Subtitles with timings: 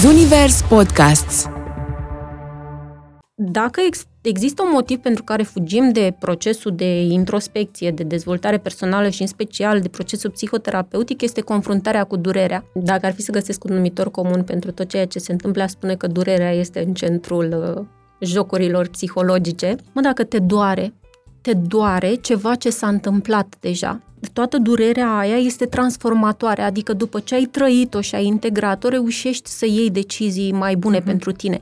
[0.00, 1.46] Zunivers Podcasts
[3.34, 9.08] Dacă ex- există un motiv pentru care fugim de procesul de introspecție, de dezvoltare personală
[9.08, 12.64] și în special de procesul psihoterapeutic, este confruntarea cu durerea.
[12.74, 15.70] Dacă ar fi să găsesc un numitor comun pentru tot ceea ce se întâmplă, aș
[15.70, 17.84] spune că durerea este în centrul uh,
[18.20, 19.76] jocurilor psihologice.
[19.92, 20.94] Mă, dacă te doare,
[21.40, 24.00] te doare ceva ce s-a întâmplat deja.
[24.32, 29.66] Toată durerea aia este transformatoare, adică după ce ai trăit-o și ai integrat-o, reușești să
[29.66, 31.04] iei decizii mai bune uh-huh.
[31.04, 31.60] pentru tine.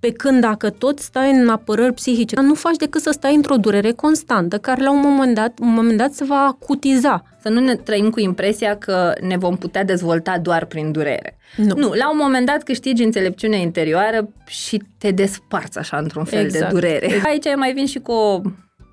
[0.00, 3.92] Pe când dacă tot stai în apărări psihice, nu faci decât să stai într-o durere
[3.92, 7.22] constantă, care la un moment dat, un moment dat se va acutiza.
[7.42, 11.38] Să nu ne trăim cu impresia că ne vom putea dezvolta doar prin durere.
[11.56, 11.74] Nu.
[11.76, 16.64] Nu, la un moment dat câștigi înțelepciune interioară și te desparți așa într-un fel Exact.
[16.64, 17.20] de durere.
[17.24, 18.40] Aici mai vin și cu o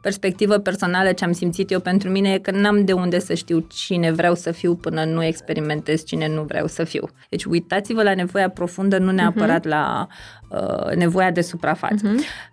[0.04, 3.60] perspectivă personală ce am simțit eu pentru mine e că n-am de unde să știu
[3.60, 7.10] cine vreau să fiu până nu experimentez cine nu vreau să fiu.
[7.30, 9.70] Deci uitați-vă la nevoia profundă, nu neapărat uh-huh.
[9.70, 10.08] la
[10.50, 12.08] uh, nevoia de suprafață.
[12.08, 12.52] Uh-huh.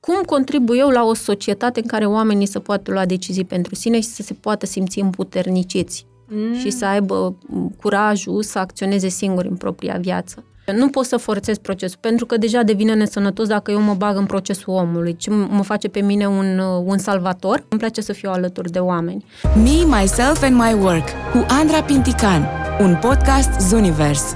[0.00, 4.00] Cum contribu eu la o societate în care oamenii să poată lua decizii pentru sine
[4.00, 6.54] și să se poată simți împuterniciți mm.
[6.54, 7.38] și să aibă
[7.80, 10.44] curajul să acționeze singuri în propria viață?
[10.66, 14.26] Nu pot să forțez procesul, pentru că deja devine nesănătos dacă eu mă bag în
[14.26, 17.64] procesul omului, ce mă face pe mine un, un salvator.
[17.68, 19.24] Îmi place să fiu alături de oameni.
[19.54, 22.48] Me, Myself and My Work cu Andra Pintican,
[22.80, 24.34] un podcast Zunivers.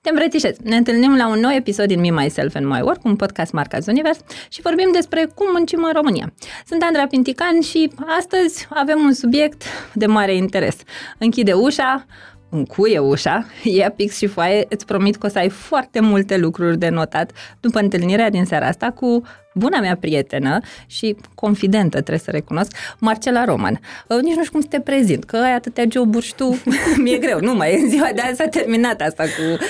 [0.00, 0.56] Te îmbrățișez!
[0.62, 3.78] Ne întâlnim la un nou episod din Me, Myself and My Work, un podcast marca
[3.86, 6.32] Univers și vorbim despre cum muncim în România.
[6.66, 10.76] Sunt Andra Pintican și astăzi avem un subiect de mare interes.
[11.18, 12.06] Închide ușa,
[12.54, 13.46] încuie ușa,
[13.78, 17.30] ia pix și foaie, îți promit că o să ai foarte multe lucruri de notat
[17.60, 19.22] după întâlnirea din seara asta cu
[19.54, 23.80] buna mea prietenă și confidentă, trebuie să recunosc, Marcela Roman.
[24.08, 26.62] Nici nu știu cum să te prezint, că ai atâtea joburi și tu,
[27.02, 29.64] mi-e greu, nu mai e în ziua de azi s-a terminat asta cu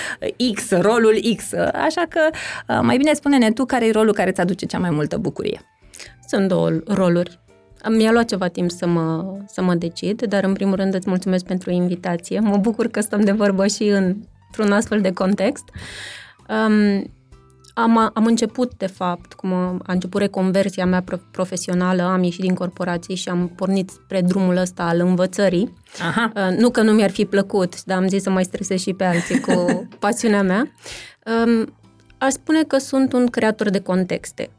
[0.54, 2.20] X, rolul X, așa că
[2.82, 5.60] mai bine spune-ne tu care e rolul care îți aduce cea mai multă bucurie.
[6.26, 7.43] Sunt două roluri.
[7.88, 11.44] Mi-a luat ceva timp să mă, să mă decid, dar în primul rând îți mulțumesc
[11.44, 12.40] pentru invitație.
[12.40, 15.64] Mă bucur că stăm de vorbă și în, într-un astfel de context.
[16.48, 17.04] Um,
[17.74, 22.54] am, am început, de fapt, cum a, a început reconversia mea profesională, am ieșit din
[22.54, 25.74] corporații și am pornit spre drumul ăsta al învățării.
[26.00, 26.32] Aha.
[26.36, 29.04] Uh, nu că nu mi-ar fi plăcut, dar am zis să mai stresez și pe
[29.04, 29.66] alții cu
[29.98, 30.72] pasiunea mea.
[31.46, 31.74] Um,
[32.18, 34.50] aș spune că sunt un creator de contexte.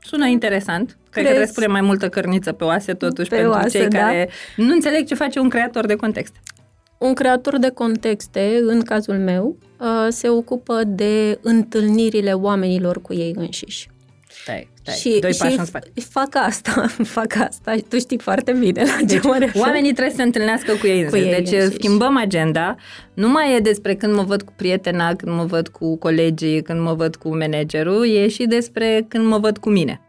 [0.00, 0.98] Sună interesant.
[1.10, 1.26] Cred Crezi?
[1.26, 3.98] că trebuie să punem mai multă cărniță pe oase totuși Pe pentru oase, cei da.
[3.98, 6.34] care nu înțeleg ce face un creator de context.
[6.98, 9.56] Un creator de contexte, în cazul meu,
[10.08, 13.88] se ocupă de întâlnirile oamenilor cu ei înșiși.
[14.42, 15.90] Stai, stai, și, doi și pași în spate.
[16.10, 19.62] fac asta, fac asta, tu știi foarte bine la Deci, ce mă refer.
[19.62, 20.98] oamenii trebuie să se întâlnească cu ei.
[21.04, 21.22] Cu însăși.
[21.24, 21.74] ei deci înșiși.
[21.74, 22.76] schimbăm agenda.
[23.14, 26.80] Nu mai e despre când mă văd cu prietena, când mă văd cu colegii, când
[26.80, 30.00] mă văd cu managerul, e și despre când mă văd cu mine.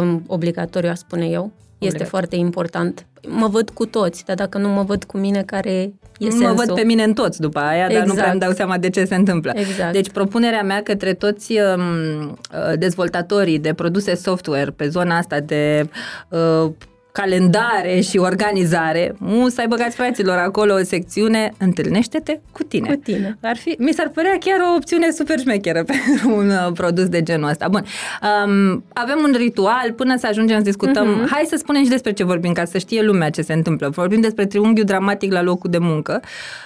[0.00, 1.50] Um, obligatoriu, aș spune eu.
[1.78, 2.06] Este Obligatoriu.
[2.06, 3.06] foarte important.
[3.28, 5.92] Mă văd cu toți, dar dacă nu mă văd cu mine, care e
[6.24, 6.54] mă sensul?
[6.54, 8.18] văd pe mine în toți după aia, dar nu Exact.
[8.18, 9.52] prea îmi dau seama de ce se întâmplă.
[9.54, 9.92] Exact.
[9.92, 12.38] Deci propunerea mea către toți um,
[12.78, 15.88] dezvoltatorii de produse software pe zona asta de
[16.28, 16.70] uh,
[17.12, 22.88] calendare și organizare, nu să-i băgați fraților acolo o secțiune, întâlnește-te cu tine.
[22.88, 23.38] Cu tine.
[23.42, 27.22] Ar fi, mi s-ar părea chiar o opțiune super șmecheră pentru un uh, produs de
[27.22, 27.68] genul ăsta.
[27.68, 31.24] Bun, um, avem un ritual până să ajungem să discutăm.
[31.24, 31.30] Uh-huh.
[31.30, 33.88] Hai să spunem și despre ce vorbim, ca să știe lumea ce se întâmplă.
[33.88, 36.20] Vorbim despre triunghiul dramatic la locul de muncă.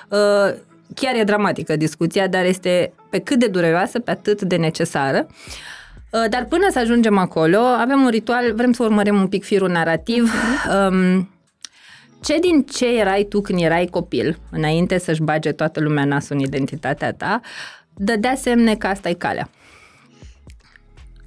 [0.08, 0.54] Uh,
[0.94, 5.26] chiar e dramatică discuția, dar este pe cât de dureroasă, pe atât de necesară.
[5.28, 5.75] Uh,
[6.30, 10.32] Dar până să ajungem acolo, avem un ritual, vrem să urmărim un pic firul narrativ.
[10.88, 11.30] Um,
[12.22, 16.42] ce din ce erai tu când erai copil, înainte să-și bage toată lumea nasul în
[16.42, 17.40] identitatea ta,
[17.94, 19.50] dădea semne că asta e calea?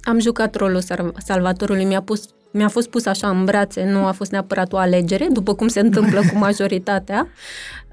[0.02, 4.12] Am jucat rolul sar- salvatorului, mi-a, pus, mi-a fost pus așa în brațe, nu a
[4.12, 7.28] fost neapărat o alegere, după cum se întâmplă cu majoritatea.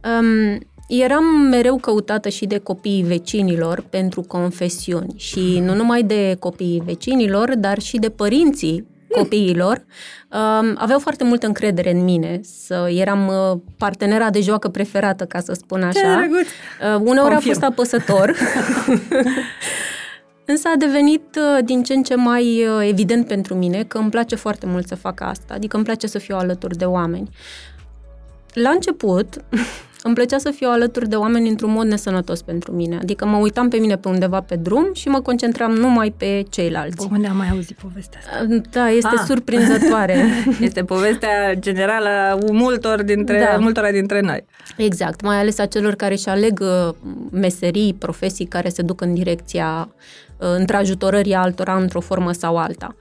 [0.04, 6.82] Um, eram mereu căutată și de copiii vecinilor pentru confesiuni și nu numai de copiii
[6.86, 9.86] vecinilor, dar și de părinții copiilor.
[10.32, 15.40] Um, aveau foarte multă încredere în mine, să eram uh, partenera de joacă preferată, ca
[15.40, 16.16] să spun așa.
[16.18, 16.48] drăguț!
[16.48, 17.36] Uh, uneori Confirm.
[17.36, 18.36] a fost apăsător.
[20.46, 24.10] Însă a devenit uh, din ce în ce mai uh, evident pentru mine că îmi
[24.10, 27.30] place foarte mult să fac asta, adică îmi place să fiu alături de oameni.
[28.54, 29.44] La început,
[30.08, 32.98] îmi plăcea să fiu alături de oameni într-un mod nesănătos pentru mine.
[33.02, 37.08] Adică mă uitam pe mine pe undeva pe drum și mă concentram numai pe ceilalți.
[37.12, 38.46] Unde am mai auzit povestea asta?
[38.72, 39.24] Da, este ah.
[39.26, 40.26] surprinzătoare.
[40.68, 43.58] este povestea generală a multor dintre, da.
[43.58, 44.46] multora dintre noi.
[44.78, 46.94] Exact, mai ales a celor care își aleg uh,
[47.32, 49.90] meserii, profesii care se duc în direcția
[50.38, 52.96] uh, întrajutorării altora într-o formă sau alta.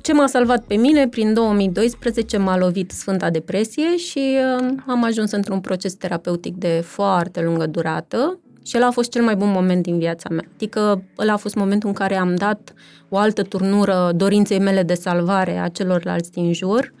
[0.00, 5.30] Ce m-a salvat pe mine, prin 2012 m-a lovit Sfânta Depresie și uh, am ajuns
[5.30, 9.82] într-un proces terapeutic de foarte lungă durată și el a fost cel mai bun moment
[9.82, 10.44] din viața mea.
[10.54, 12.74] Adică ăla a fost momentul în care am dat
[13.08, 16.92] o altă turnură dorinței mele de salvare a celorlalți din jur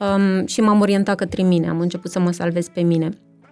[0.00, 3.08] um, și m-am orientat către mine, am început să mă salvez pe mine.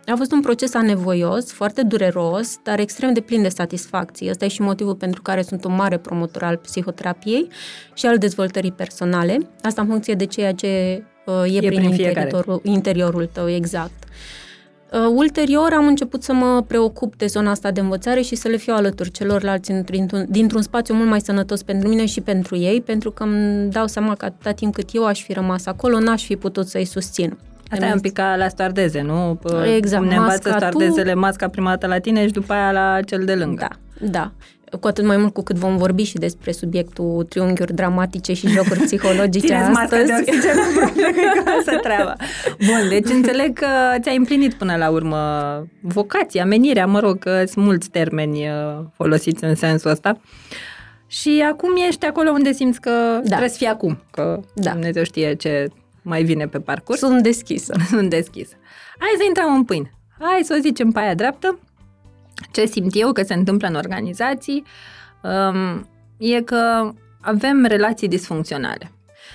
[0.06, 4.30] A fost un proces anevoios, foarte dureros, dar extrem de plin de satisfacție.
[4.30, 7.48] Ăsta e și motivul pentru care sunt un mare promotor al psihoterapiei
[7.94, 9.38] și al dezvoltării personale.
[9.62, 14.04] Asta în funcție de ceea ce uh, e, e prin, prin interiorul, interiorul tău, exact.
[14.92, 18.56] Uh, ulterior am început să mă preocup de zona asta de învățare și să le
[18.56, 23.10] fiu alături celorlalți dintr-un, dintr-un spațiu mult mai sănătos pentru mine și pentru ei, pentru
[23.10, 26.36] că îmi dau seama că atâta timp cât eu aș fi rămas acolo, n-aș fi
[26.36, 27.38] putut să-i susțin.
[27.70, 29.40] Asta e un pic ca la stoardeze, nu?
[29.76, 30.04] Exact.
[30.04, 31.18] Ne învață stoardezele tu...
[31.18, 33.68] masca prima dată la tine și după aia la cel de lângă.
[33.98, 34.32] Da, da.
[34.80, 38.80] Cu atât mai mult cu cât vom vorbi și despre subiectul triunghiuri dramatice și jocuri
[38.80, 39.80] psihologice Țineți astăzi.
[39.80, 40.56] masca de oxigen,
[41.58, 42.16] asta treaba.
[42.66, 43.66] Bun, deci înțeleg că
[44.00, 45.18] ți-ai împlinit până la urmă
[45.80, 50.20] vocația, menirea, mă rog, că sunt mulți termeni uh, folosiți în sensul ăsta.
[51.06, 53.20] Și acum ești acolo unde simți că da.
[53.26, 54.70] trebuie să fii acum, că da.
[54.70, 55.68] Dumnezeu știe ce
[56.02, 56.98] mai vine pe parcurs.
[56.98, 57.74] Sunt deschisă.
[57.94, 58.54] Sunt deschisă.
[58.98, 59.90] Hai să intrăm în pâine.
[60.18, 61.58] Hai să o zicem pe aia dreaptă.
[62.50, 64.64] Ce simt eu că se întâmplă în organizații
[65.22, 65.88] um,
[66.18, 68.92] e că avem relații disfuncționale.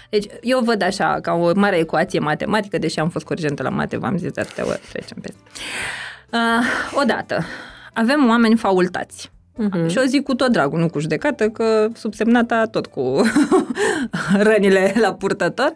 [0.09, 3.97] Deci, eu văd așa, ca o mare ecuație matematică, deși am fost corgentă la mate,
[3.97, 5.39] v-am zis de atâtea ori, trecem peste.
[6.31, 7.44] Uh, odată,
[7.94, 9.31] avem oameni faultați.
[9.63, 9.89] Uh-huh.
[9.89, 13.21] Și o zic cu tot dragul, nu cu judecată, că subsemnata tot cu
[14.47, 15.73] rănile la purtător.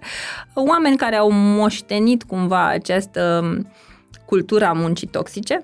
[0.53, 3.43] Oameni care au moștenit cumva această
[4.25, 5.63] cultură a muncii toxice,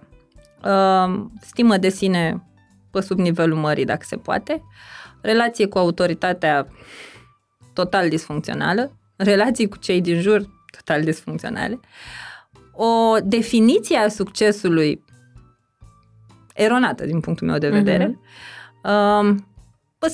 [0.64, 2.44] uh, stimă de sine
[2.92, 4.64] pe sub nivelul mării, dacă se poate,
[5.22, 6.68] relație cu autoritatea
[7.74, 11.80] total disfuncțională, relații cu cei din jur total disfuncționale,
[12.74, 15.04] o definiție a succesului
[16.56, 18.10] eronată din punctul meu de vedere.
[18.10, 19.30] Uh-huh.
[19.30, 19.36] Uh,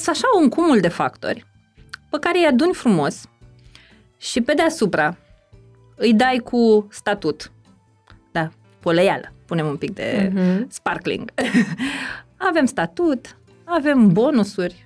[0.08, 1.46] așa un cumul de factori
[2.10, 3.26] pe care îi aduni frumos
[4.18, 5.18] și pe deasupra
[5.96, 7.52] îi dai cu statut.
[8.32, 8.50] Da,
[8.80, 9.34] poleială.
[9.46, 10.68] Punem un pic de uh-huh.
[10.68, 11.32] sparkling.
[12.50, 14.86] avem statut, avem bonusuri,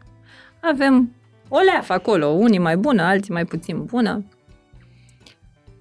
[0.61, 1.15] avem
[1.47, 4.25] o leafă acolo, unii mai bună, alții mai puțin bună.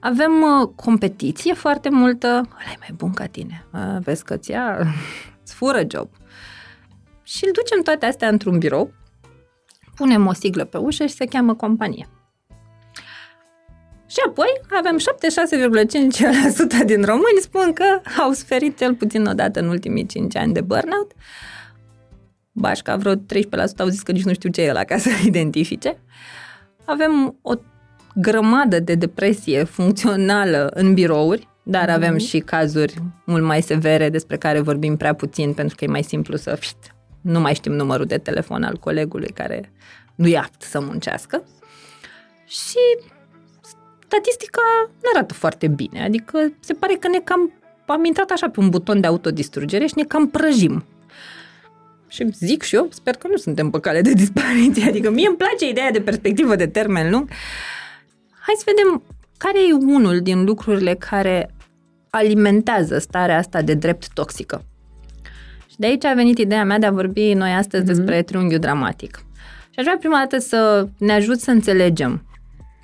[0.00, 3.64] Avem uh, competiție foarte multă, ăla e mai bun ca tine.
[3.70, 4.78] A, vezi că ți-a
[5.44, 6.08] îți fură job.
[7.22, 8.92] Și îl ducem toate astea într-un birou,
[9.94, 12.08] punem o siglă pe ușă și se cheamă companie.
[14.06, 20.06] Și apoi avem 76,5% din români spun că au suferit cel puțin odată în ultimii
[20.06, 21.12] 5 ani de burnout.
[22.52, 23.18] Bașca, vreo 13%
[23.78, 25.98] au zis că nici nu știu ce e la ca să identifice.
[26.84, 27.52] Avem o
[28.14, 32.24] grămadă de depresie funcțională în birouri, dar avem mhm.
[32.24, 32.94] și cazuri
[33.24, 36.76] mult mai severe despre care vorbim prea puțin pentru că e mai simplu să pșt,
[37.20, 39.72] nu mai știm numărul de telefon al colegului care
[40.14, 41.44] nu e apt să muncească.
[42.46, 42.78] Și
[44.06, 44.62] statistica
[45.02, 47.52] nu arată foarte bine, adică se pare că ne cam
[47.86, 50.84] am intrat așa pe un buton de autodistrugere și ne cam prăjim.
[52.08, 55.36] Și zic și eu, sper că nu suntem pe cale de dispariție, adică mie îmi
[55.36, 57.28] place ideea de perspectivă de termen lung.
[58.40, 59.02] Hai să vedem
[59.36, 61.53] care e unul din lucrurile care
[62.14, 64.64] alimentează starea asta de drept toxică.
[65.70, 67.86] Și de aici a venit ideea mea de a vorbi noi astăzi mm-hmm.
[67.86, 69.24] despre triunghiul dramatic.
[69.70, 72.26] Și aș vrea prima dată să ne ajut să înțelegem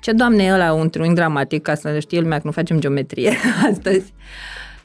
[0.01, 3.33] ce doamne e ăla un triunghi dramatic, ca să știe lumea că nu facem geometrie
[3.71, 4.13] astăzi.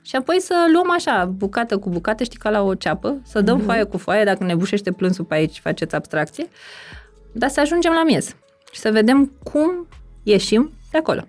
[0.02, 3.60] Și apoi să luăm așa, bucată cu bucată, știi, ca la o ceapă, să dăm
[3.60, 3.64] mm-hmm.
[3.64, 6.46] foaie cu foaie, dacă ne bușește plânsul pe aici, faceți abstracție,
[7.32, 8.36] dar să ajungem la miez
[8.72, 9.86] și să vedem cum
[10.22, 11.24] ieșim de acolo.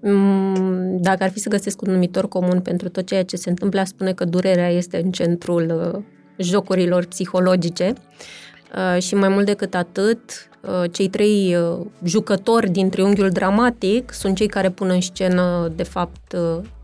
[0.00, 3.82] Mm, dacă ar fi să găsesc un numitor comun pentru tot ceea ce se întâmplă,
[3.84, 6.02] spune că durerea este în centrul uh,
[6.36, 7.92] jocurilor psihologice
[8.94, 10.20] uh, și mai mult decât atât,
[10.60, 11.56] uh, cei trei
[12.04, 16.36] jucători din triunghiul dramatic sunt cei care pun în scenă, de fapt,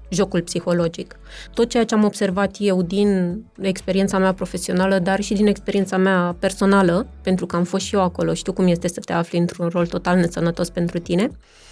[0.09, 1.17] jocul psihologic.
[1.55, 6.37] Tot ceea ce am observat eu din experiența mea profesională, dar și din experiența mea
[6.39, 9.69] personală, pentru că am fost și eu acolo, știu cum este să te afli într-un
[9.69, 11.64] rol total nesănătos pentru tine, Uh,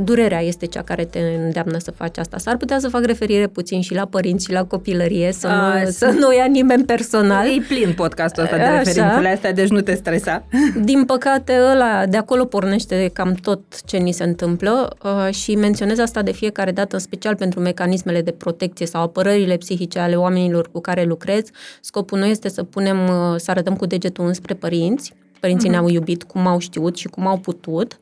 [0.00, 2.38] durerea este cea care te îndeamnă să faci asta.
[2.38, 5.90] S-ar putea să fac referire puțin și la părinți și la copilărie, să, A, nu,
[5.90, 7.46] să nu ia nimeni personal.
[7.46, 8.76] E plin podcastul ăsta de Așa.
[8.76, 10.44] referințele astea, deci nu te stresa.
[10.90, 15.98] Din păcate, ăla, de acolo pornește cam tot ce ni se întâmplă uh, și menționez
[15.98, 20.70] asta de fiecare dată, în special pentru mecanismele de protecție sau apărările psihice ale oamenilor
[20.72, 21.42] cu care lucrez.
[21.80, 25.72] Scopul nu este să punem, uh, să arătăm cu degetul înspre părinți, Părinții uh-huh.
[25.72, 28.00] ne-au iubit cum au știut și cum au putut,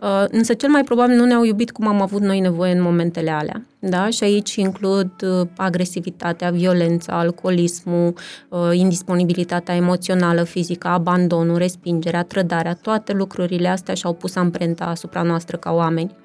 [0.00, 3.30] uh, însă cel mai probabil nu ne-au iubit cum am avut noi nevoie în momentele
[3.30, 3.66] alea.
[3.78, 4.10] Da?
[4.10, 8.14] Și aici includ uh, agresivitatea, violența, alcoolismul,
[8.48, 15.56] uh, indisponibilitatea emoțională, fizică, abandonul, respingerea, trădarea, toate lucrurile astea și-au pus amprenta asupra noastră
[15.56, 16.16] ca oameni.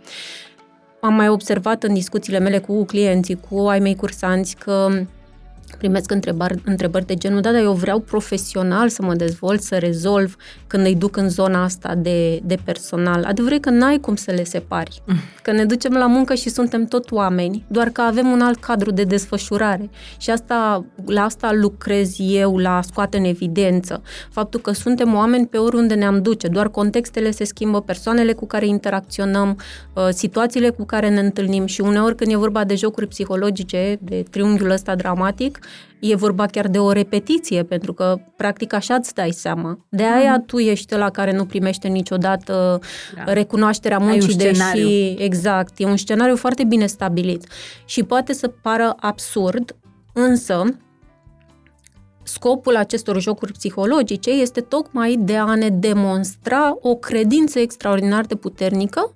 [0.99, 4.89] Am mai observat în discuțiile mele cu clienții, cu ai mei cursanți, că
[5.77, 10.35] primesc întrebări, întrebări de genul, da, dar eu vreau profesional să mă dezvolt, să rezolv
[10.67, 13.23] când îi duc în zona asta de, de personal.
[13.23, 15.01] Adevărul e că n-ai cum să le separi.
[15.05, 15.15] Mm.
[15.41, 18.91] Că ne ducem la muncă și suntem tot oameni, doar că avem un alt cadru
[18.91, 19.89] de desfășurare.
[20.17, 24.01] Și asta, la asta lucrez eu, la scoate în evidență.
[24.31, 28.67] Faptul că suntem oameni pe oriunde ne-am duce, doar contextele se schimbă, persoanele cu care
[28.67, 29.59] interacționăm,
[29.93, 34.23] uh, situațiile cu care ne întâlnim și uneori când e vorba de jocuri psihologice, de
[34.29, 35.59] triunghiul ăsta dramatic,
[35.99, 39.85] e vorba chiar de o repetiție, pentru că practic așa îți dai seama.
[39.89, 40.43] De aia mm.
[40.45, 42.79] tu ești la care nu primește niciodată
[43.15, 43.33] da.
[43.33, 47.47] recunoașterea muncii, deși exact, e un scenariu foarte bine stabilit.
[47.85, 49.75] Și poate să pară absurd,
[50.13, 50.63] însă
[52.23, 59.15] scopul acestor jocuri psihologice este tocmai de a ne demonstra o credință extraordinar de puternică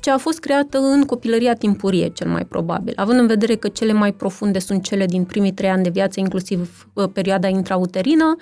[0.00, 3.92] ce a fost creată în copilăria timpurie, cel mai probabil, având în vedere că cele
[3.92, 8.36] mai profunde sunt cele din primii trei ani de viață, inclusiv uh, perioada intrauterină,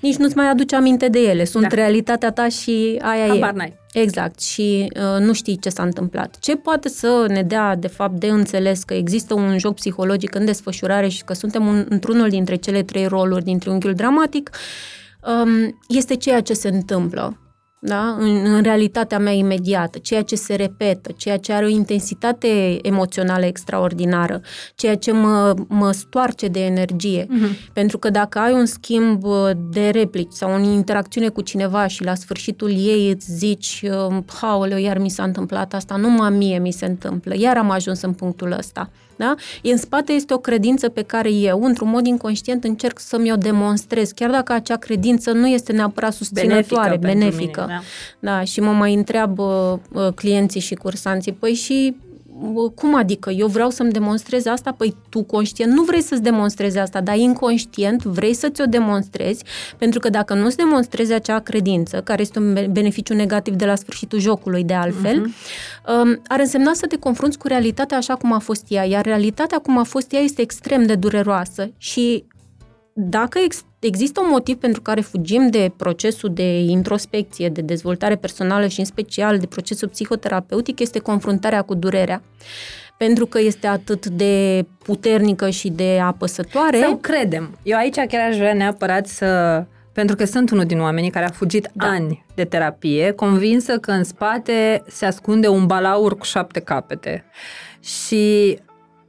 [0.00, 1.44] nici nu-ți mai aduce aminte de ele.
[1.44, 1.74] Sunt da.
[1.74, 3.56] realitatea ta și aia Habar e.
[3.56, 3.76] N-ai.
[3.92, 4.40] Exact.
[4.40, 6.36] Și uh, nu știi ce s-a întâmplat.
[6.40, 10.44] Ce poate să ne dea, de fapt, de înțeles că există un joc psihologic în
[10.44, 14.50] desfășurare și că suntem un, într-unul dintre cele trei roluri din triunghiul dramatic,
[15.26, 17.45] um, este ceea ce se întâmplă
[17.86, 18.16] da?
[18.18, 23.44] în, în realitatea mea imediată, ceea ce se repetă, ceea ce are o intensitate emoțională
[23.44, 24.40] extraordinară,
[24.74, 27.24] ceea ce mă, mă stoarce de energie.
[27.24, 27.72] Uh-huh.
[27.72, 29.22] Pentru că dacă ai un schimb
[29.70, 33.82] de replici sau o interacțiune cu cineva și la sfârșitul ei îți zici,
[34.40, 38.12] haoleu, iar mi s-a întâmplat asta, numai mie mi se întâmplă, iar am ajuns în
[38.12, 38.90] punctul ăsta.
[39.16, 39.34] Da?
[39.62, 44.10] În spate este o credință pe care eu, într-un mod inconștient, încerc să-mi o demonstrez,
[44.10, 47.28] chiar dacă acea credință nu este neapărat susținătoare, benefică.
[47.28, 47.60] benefică.
[47.60, 47.82] Mine,
[48.20, 48.30] da.
[48.30, 48.44] da.
[48.44, 51.96] Și mă mai întreabă uh, clienții și cursanții, păi și
[52.74, 53.30] cum adică?
[53.30, 54.72] Eu vreau să-mi demonstrez asta?
[54.72, 59.44] Păi tu conștient nu vrei să-ți demonstrezi asta, dar inconștient vrei să ți-o demonstrezi,
[59.78, 64.18] pentru că dacă nu-ți demonstrezi acea credință, care este un beneficiu negativ de la sfârșitul
[64.18, 66.22] jocului de altfel, uh-huh.
[66.26, 69.78] ar însemna să te confrunți cu realitatea așa cum a fost ea, iar realitatea cum
[69.78, 72.24] a fost ea este extrem de dureroasă și
[72.98, 78.66] dacă ex- există un motiv pentru care fugim de procesul de introspecție, de dezvoltare personală
[78.66, 82.22] și în special de procesul psihoterapeutic, este confruntarea cu durerea.
[82.98, 86.78] Pentru că este atât de puternică și de apăsătoare.
[86.78, 87.58] Sau credem.
[87.62, 89.64] Eu aici chiar aș vrea neapărat să...
[89.92, 91.86] Pentru că sunt unul din oamenii care a fugit da.
[91.86, 97.24] ani de terapie, convinsă că în spate se ascunde un balaur cu șapte capete.
[97.80, 98.58] Și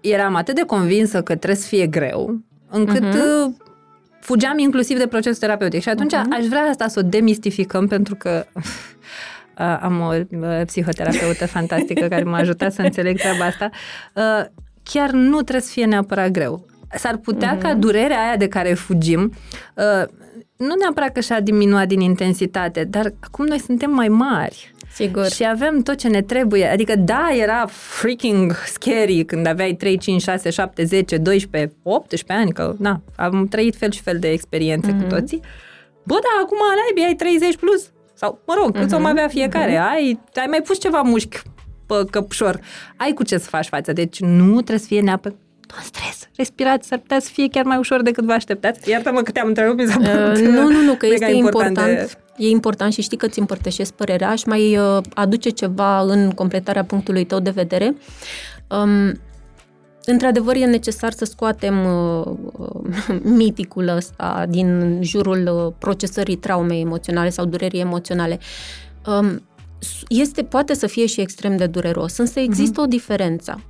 [0.02, 2.40] eram atât de convinsă că trebuie să fie greu,
[2.70, 3.66] încât uh-huh
[4.28, 5.82] fugeam inclusiv de procesul terapeutic.
[5.82, 6.38] Și atunci uh-huh.
[6.38, 12.24] aș vrea asta să o demistificăm pentru că uh, am o uh, psihoterapeută fantastică care
[12.24, 13.70] m-a ajutat să înțeleg treaba asta.
[14.14, 14.46] Uh,
[14.84, 16.66] chiar nu trebuie să fie neapărat greu.
[16.96, 17.62] S-ar putea uh-huh.
[17.62, 19.34] ca durerea aia de care fugim
[19.74, 20.08] uh,
[20.58, 24.74] nu neapărat că și-a diminuat din intensitate, dar acum noi suntem mai mari.
[24.98, 25.26] Sigur.
[25.26, 26.66] Și avem tot ce ne trebuie.
[26.66, 32.52] Adică, da, era freaking scary când aveai 3, 5, 6, 7, 10, 12, 18 ani,
[32.52, 34.98] că, na, am trăit fel și fel de experiențe mm-hmm.
[34.98, 35.10] cu mhm.
[35.10, 35.40] toții.
[36.04, 36.58] Bă, da, acum
[36.98, 37.92] ai, ai 30 plus.
[38.14, 38.98] Sau, mă rog, cât mm-hmm.
[38.98, 39.72] o mai avea fiecare.
[39.72, 39.92] Mm-hmm.
[39.92, 41.42] Ai, ai mai pus ceva mușchi
[41.86, 42.60] pe căpșor.
[42.96, 43.94] Ai cu ce să faci față.
[43.94, 45.38] Deci nu trebuie să fie neapărat
[45.76, 48.90] nu stres, respirați, s-ar putea să fie chiar mai ușor decât vă așteptați.
[48.90, 52.18] Iartă-mă că te-am întrebat, mi s-a uh, Nu, nu, nu, că este important, important de...
[52.38, 56.84] e important și știi că ți împărtășesc părerea și mai uh, aduce ceva în completarea
[56.84, 57.96] punctului tău de vedere.
[58.70, 59.20] Um,
[60.10, 62.26] Într-adevăr, e necesar să scoatem uh,
[63.42, 68.40] miticul ăsta din jurul uh, procesării traumei emoționale sau durerii emoționale.
[69.06, 69.42] Um,
[70.08, 72.84] este, poate să fie și extrem de dureros, însă există uh-huh.
[72.84, 73.64] o diferență.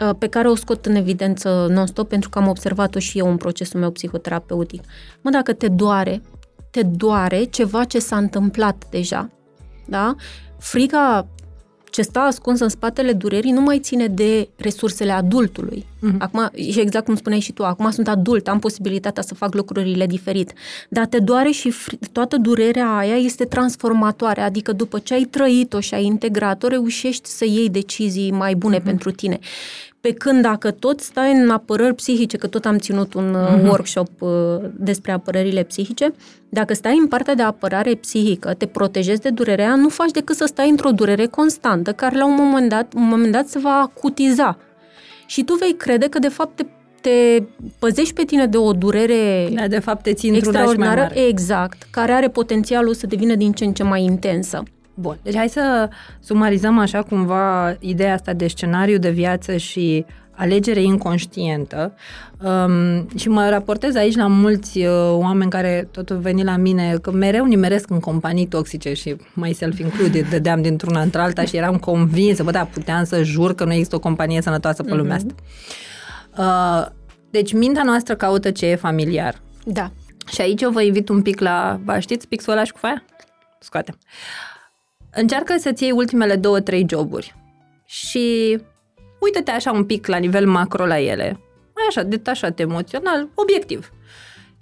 [0.00, 3.36] Uh, pe care o scot în evidență non-stop pentru că am observat-o și eu în
[3.36, 4.82] procesul meu psihoterapeutic.
[5.20, 6.22] Mă, dacă te doare,
[6.70, 9.30] te doare ceva ce s-a întâmplat deja.
[9.86, 10.14] Da?
[10.58, 11.28] Frica
[11.90, 15.86] ce stă ascuns în spatele durerii nu mai ține de resursele adultului.
[15.96, 16.18] Uh-huh.
[16.18, 20.06] Acum, și exact cum spuneai și tu, acum sunt adult, am posibilitatea să fac lucrurile
[20.06, 20.52] diferit.
[20.88, 25.80] Dar te doare și fri- toată durerea aia este transformatoare, adică după ce ai trăit-o
[25.80, 28.84] și ai integrat-o, reușești să iei decizii mai bune uh-huh.
[28.84, 29.38] pentru tine.
[30.00, 33.62] Pe când dacă tot stai în apărări psihice, că tot am ținut un uh-huh.
[33.62, 34.30] workshop uh,
[34.76, 36.14] despre apărările psihice,
[36.48, 40.44] dacă stai în partea de apărare psihică, te protejezi de durerea, nu faci decât să
[40.44, 44.58] stai într-o durere constantă, care la un moment dat, un moment dat se va acutiza.
[45.26, 46.66] Și tu vei crede că de fapt te,
[47.00, 47.42] te
[47.78, 51.26] păzești pe tine de o durere da, de fapt te ții extraordinară, mai mare.
[51.26, 54.62] exact, care are potențialul să devină din ce în ce mai intensă.
[55.00, 55.88] Bun, deci hai să
[56.20, 61.94] sumarizăm așa cumva ideea asta de scenariu de viață și alegere inconștientă
[62.42, 67.10] um, și mă raportez aici la mulți uh, oameni care tot veni la mine, că
[67.10, 72.50] mereu nimeresc în companii toxice și mai self-included, dădeam dintr-una într-alta și eram convinsă, bă,
[72.50, 75.34] da, puteam să jur că nu există o companie sănătoasă pe lumea mm-hmm.
[76.36, 76.92] asta.
[76.92, 76.96] Uh,
[77.30, 79.40] deci mintea noastră caută ce e familiar.
[79.64, 79.90] Da.
[80.32, 83.04] Și aici eu vă invit un pic la, vă știți pixul ăla și cu foaia?
[83.60, 83.98] Scoatem.
[85.20, 87.34] Încearcă să-ți iei ultimele două, trei joburi
[87.84, 88.58] și
[89.20, 91.40] uită-te așa un pic la nivel macro la ele,
[91.74, 93.92] mai așa, detașat emoțional, obiectiv.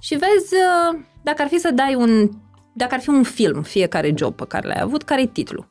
[0.00, 2.30] Și vezi uh, dacă ar fi să dai un,
[2.74, 5.68] dacă ar fi un film fiecare job pe care l-ai avut, care e titlul.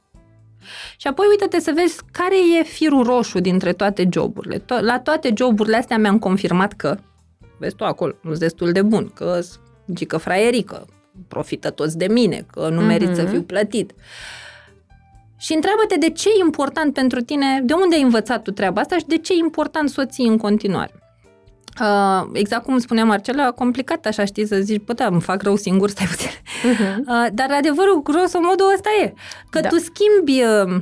[0.97, 4.59] Și apoi uită-te să vezi care e firul roșu dintre toate joburile.
[4.59, 6.97] To- la toate joburile astea mi-am confirmat că,
[7.59, 9.39] vezi tu acolo, nu sunt destul de bun, că
[9.93, 10.85] gică fraierică,
[11.27, 13.15] profită toți de mine, că nu merit mm-hmm.
[13.15, 13.91] să fiu plătit.
[13.91, 14.44] Uh,
[15.37, 18.97] și întreabă-te de ce e important pentru tine, de unde ai învățat tu treaba asta
[18.97, 20.93] și de ce e important să o ții în continuare.
[21.81, 25.55] Uh, exact cum spunea Marcela, complicat așa, știi, să zici, bă, da, îmi fac rău
[25.55, 26.29] singur, stai puțin.
[26.29, 26.93] Uh-huh.
[27.05, 28.03] Uh, dar adevărul,
[28.41, 29.13] modul ăsta e,
[29.49, 29.67] că da.
[29.67, 30.81] tu schimbi, uh,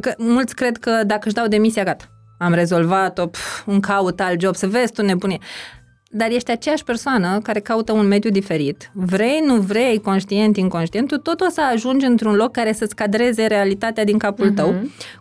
[0.00, 2.04] că mulți cred că dacă își dau demisia, gata,
[2.38, 5.38] am rezolvat-o, pf, un caut alt job, să vezi tu nebunie
[6.14, 8.90] dar ești aceeași persoană care caută un mediu diferit.
[8.92, 13.46] Vrei, nu vrei, conștient, inconștient, tu tot o să ajungi într-un loc care să-ți cadreze
[13.46, 14.54] realitatea din capul uh-huh.
[14.54, 14.74] tău.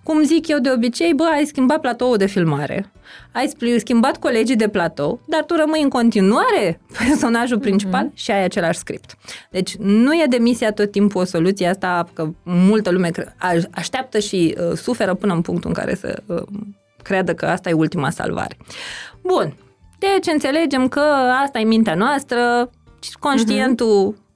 [0.03, 2.91] Cum zic eu de obicei, bă, ai schimbat platoul de filmare,
[3.31, 7.65] ai schimbat colegii de platou, dar tu rămâi în continuare personajul mhm.
[7.65, 8.13] principal uh-huh.
[8.13, 9.17] și ai același script.
[9.51, 13.11] Deci nu e demisia tot timpul o soluție asta, că multă lume
[13.71, 16.41] așteaptă și uh, suferă până în punctul în care să uh,
[17.03, 18.57] creadă că asta e ultima salvare.
[19.21, 19.53] Bun,
[20.01, 20.99] deci înțelegem că
[21.43, 22.69] asta e mintea noastră,
[23.19, 24.29] conștientul uh-huh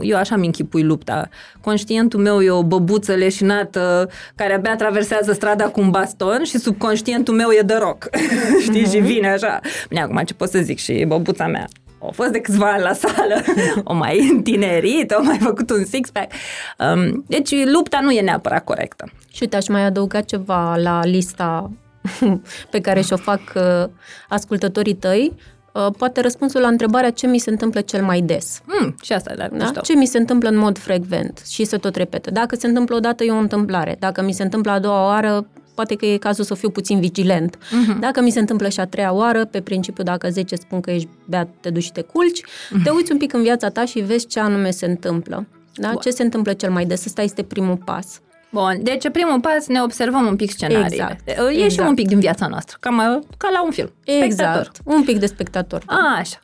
[0.00, 1.28] eu așa mi închipui lupta.
[1.60, 7.34] Conștientul meu e o băbuță leșinată care abia traversează strada cu un baston și subconștientul
[7.34, 8.08] meu e de rock.
[8.64, 8.82] Știi?
[8.82, 8.90] Uh-huh.
[8.90, 9.60] și vine așa.
[9.88, 11.68] Bine, acum ce pot să zic și băbuța mea.
[11.98, 13.42] O fost de câțiva ani la sală,
[13.84, 16.32] o mai întinerit, o mai făcut un six-pack.
[16.78, 19.12] Um, deci lupta nu e neapărat corectă.
[19.32, 21.70] Și uite, aș mai adăuga ceva la lista
[22.70, 23.84] pe care și-o fac uh,
[24.28, 25.32] ascultătorii tăi,
[25.72, 28.60] uh, poate răspunsul la întrebarea ce mi se întâmplă cel mai des.
[28.64, 29.80] Mm, și asta da, da?
[29.80, 32.30] Ce mi se întâmplă în mod frecvent și să tot repete.
[32.30, 33.96] Dacă se întâmplă o dată, e o întâmplare.
[33.98, 37.56] Dacă mi se întâmplă a doua oară, poate că e cazul să fiu puțin vigilent.
[37.56, 37.98] Uh-huh.
[38.00, 41.08] Dacă mi se întâmplă și a treia oară, pe principiu dacă 10 spun că ești
[41.28, 42.82] beat, te duci și te culci, uh-huh.
[42.84, 45.46] te uiți un pic în viața ta și vezi ce anume se întâmplă.
[45.74, 45.94] Da?
[45.94, 47.04] Ce se întâmplă cel mai des?
[47.04, 48.20] Ăsta este primul pas.
[48.54, 50.94] Bun, deci primul pas ne observăm un pic scenariile.
[50.94, 51.28] Exact.
[51.50, 51.88] Ieșim exact.
[51.88, 53.92] un pic din viața noastră, ca, ca la un film.
[54.04, 54.70] Exact, spectator.
[54.84, 55.82] un pic de spectator.
[55.86, 56.38] A, așa.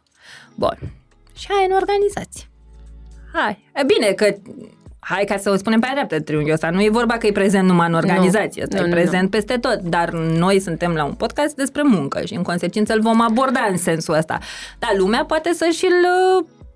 [0.55, 0.79] Bun.
[1.37, 2.49] Și hai în organizație.
[3.33, 3.71] Hai.
[3.75, 4.35] E bine că
[5.01, 6.71] hai ca să o spunem pe dreaptă, triunghiul ăsta.
[6.71, 9.29] Nu e vorba că e prezent numai în organizație, nu, nu, e prezent nu.
[9.29, 13.21] peste tot, dar noi suntem la un podcast despre muncă și în consecință îl vom
[13.21, 14.39] aborda în sensul ăsta.
[14.79, 16.07] Dar lumea poate să și-l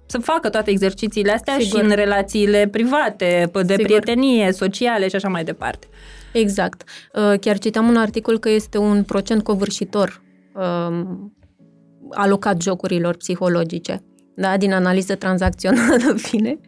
[0.06, 1.78] să facă toate exercițiile astea Sigur.
[1.78, 3.84] și în relațiile private, de Sigur.
[3.84, 5.86] prietenie, sociale și așa mai departe.
[6.32, 6.82] Exact.
[7.14, 10.22] Uh, chiar citam un articol că este un procent covârșitor
[10.54, 11.34] um,
[12.10, 14.02] alocat jocurilor psihologice
[14.36, 16.58] da, din analiză tranzacțională fine,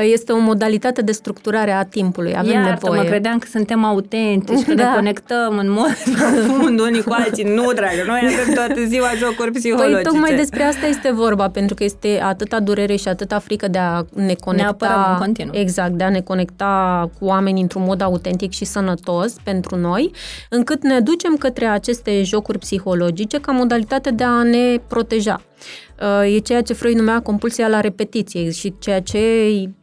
[0.00, 2.36] este o modalitate de structurare a timpului.
[2.36, 3.02] Avem Iartă, nevoie.
[3.02, 4.84] mă credeam că suntem autentici, că da.
[4.84, 7.44] ne conectăm în mod profund unii cu alții.
[7.44, 9.94] Nu, dragă, noi avem toată ziua jocuri psihologice.
[9.94, 13.78] Păi tocmai despre asta este vorba, pentru că este atâta durere și atâta frică de
[13.78, 15.06] a ne conecta.
[15.06, 15.54] Ne în continuu.
[15.54, 20.10] Exact, de a ne conecta cu oameni într-un mod autentic și sănătos pentru noi,
[20.48, 25.40] încât ne ducem către aceste jocuri psihologice ca modalitate de a ne proteja.
[26.02, 29.18] Uh, e ceea ce Freud numea compulsia la repetiție și ceea ce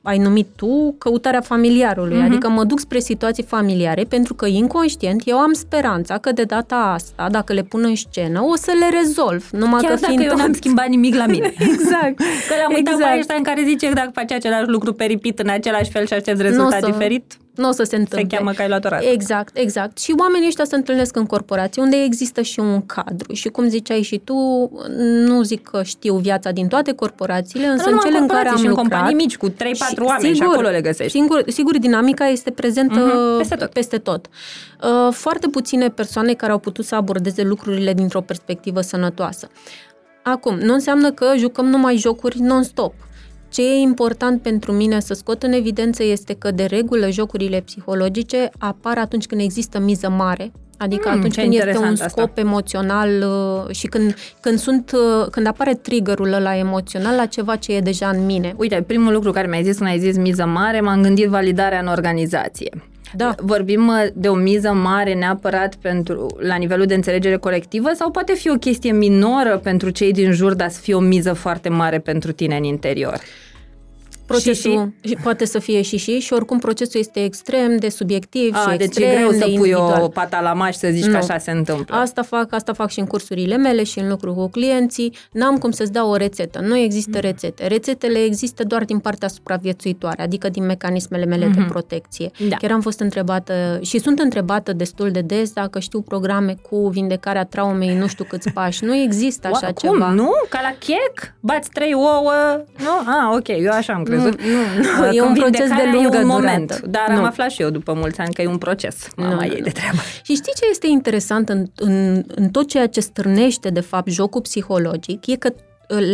[0.02, 2.22] ai numit tu căutarea familiarului.
[2.22, 2.26] Uh-huh.
[2.26, 6.76] Adică mă duc spre situații familiare pentru că inconștient eu am speranța că de data
[6.76, 9.50] asta, dacă le pun în scenă, o să le rezolv.
[9.52, 11.54] Numai Chiar că dacă eu n-am schimbat nimic la mine.
[11.74, 12.18] exact.
[12.18, 13.26] Că l-am uitat exact.
[13.28, 16.42] pe în care zice că dacă faci același lucru peripit în același fel și aștepți
[16.42, 18.28] rezultat diferit, nu o să se întâmple.
[18.30, 19.06] Se cheamă cailatorată.
[19.06, 19.98] Exact, exact.
[20.00, 23.34] Și oamenii ăștia se întâlnesc în corporații unde există și un cadru.
[23.34, 24.36] Și cum ziceai și tu,
[25.26, 28.58] nu zic că știu viața din toate corporațiile, însă nu, în cele în care am
[28.58, 28.84] și lucrat...
[28.84, 29.54] în companii mici cu 3-4
[30.00, 31.20] oameni sigur, și acolo le găsești.
[31.20, 33.70] Sigur, sigur dinamica este prezentă mm-hmm, peste tot.
[33.70, 34.26] Peste tot.
[34.28, 39.48] Uh, foarte puține persoane care au putut să abordeze lucrurile dintr-o perspectivă sănătoasă.
[40.24, 42.94] Acum, nu înseamnă că jucăm numai jocuri non-stop.
[43.50, 48.50] Ce e important pentru mine să scot în evidență este că, de regulă, jocurile psihologice
[48.58, 52.32] apar atunci când există miză mare, Adică mm, atunci când este un scop asta.
[52.36, 57.76] emoțional uh, și când, când, sunt, uh, când apare triggerul ăla emoțional la ceva ce
[57.76, 58.54] e deja în mine.
[58.58, 61.88] Uite, primul lucru care mi-ai zis când ai zis miză mare, m-am gândit validarea în
[61.88, 62.70] organizație.
[63.14, 63.36] Da.
[63.38, 68.34] Vorbim uh, de o miză mare neapărat pentru, la nivelul de înțelegere colectivă sau poate
[68.34, 72.00] fi o chestie minoră pentru cei din jur, dar să fie o miză foarte mare
[72.00, 73.20] pentru tine în interior?
[74.30, 75.18] Procesul și, și?
[75.24, 78.86] poate să fie și și și oricum procesul este extrem de subiectiv A, și deci
[78.86, 79.92] extrem e greu de să individual.
[79.92, 81.12] pui o pata la maș să zici nu.
[81.12, 81.96] că așa se întâmplă.
[81.96, 85.18] Asta fac, asta fac și în cursurile mele și în lucru cu clienții.
[85.32, 86.60] N-am cum să-ți dau o rețetă.
[86.60, 87.20] Nu există mm.
[87.22, 87.68] rețete.
[87.68, 91.54] Rețetele există doar din partea supraviețuitoare, adică din mecanismele mele mm-hmm.
[91.54, 91.70] de mhm.
[91.70, 92.32] protecție.
[92.50, 92.56] Da.
[92.56, 97.44] Chiar am fost întrebată și sunt întrebată destul de des dacă știu programe cu vindecarea
[97.46, 98.84] traumei nu știu câți pași.
[98.84, 99.92] Nu există așa Cum?
[99.92, 100.12] ceva.
[100.12, 100.32] Nu?
[100.50, 101.34] Ca la chec?
[101.40, 102.64] Bați trei ouă?
[102.78, 103.12] Nu?
[103.12, 104.19] Ah, ok, eu așa am crezut.
[104.24, 106.26] Nu, nu, nu, e un proces de lungă e un durată.
[106.26, 107.18] moment, dar nu.
[107.18, 108.96] am aflat și eu după mulți ani că e un proces.
[109.16, 109.98] Mama nu, ei de treabă.
[110.24, 114.42] Și știi ce este interesant în, în, în tot ceea ce stârnește, de fapt, jocul
[114.42, 115.28] psihologic?
[115.28, 115.54] E că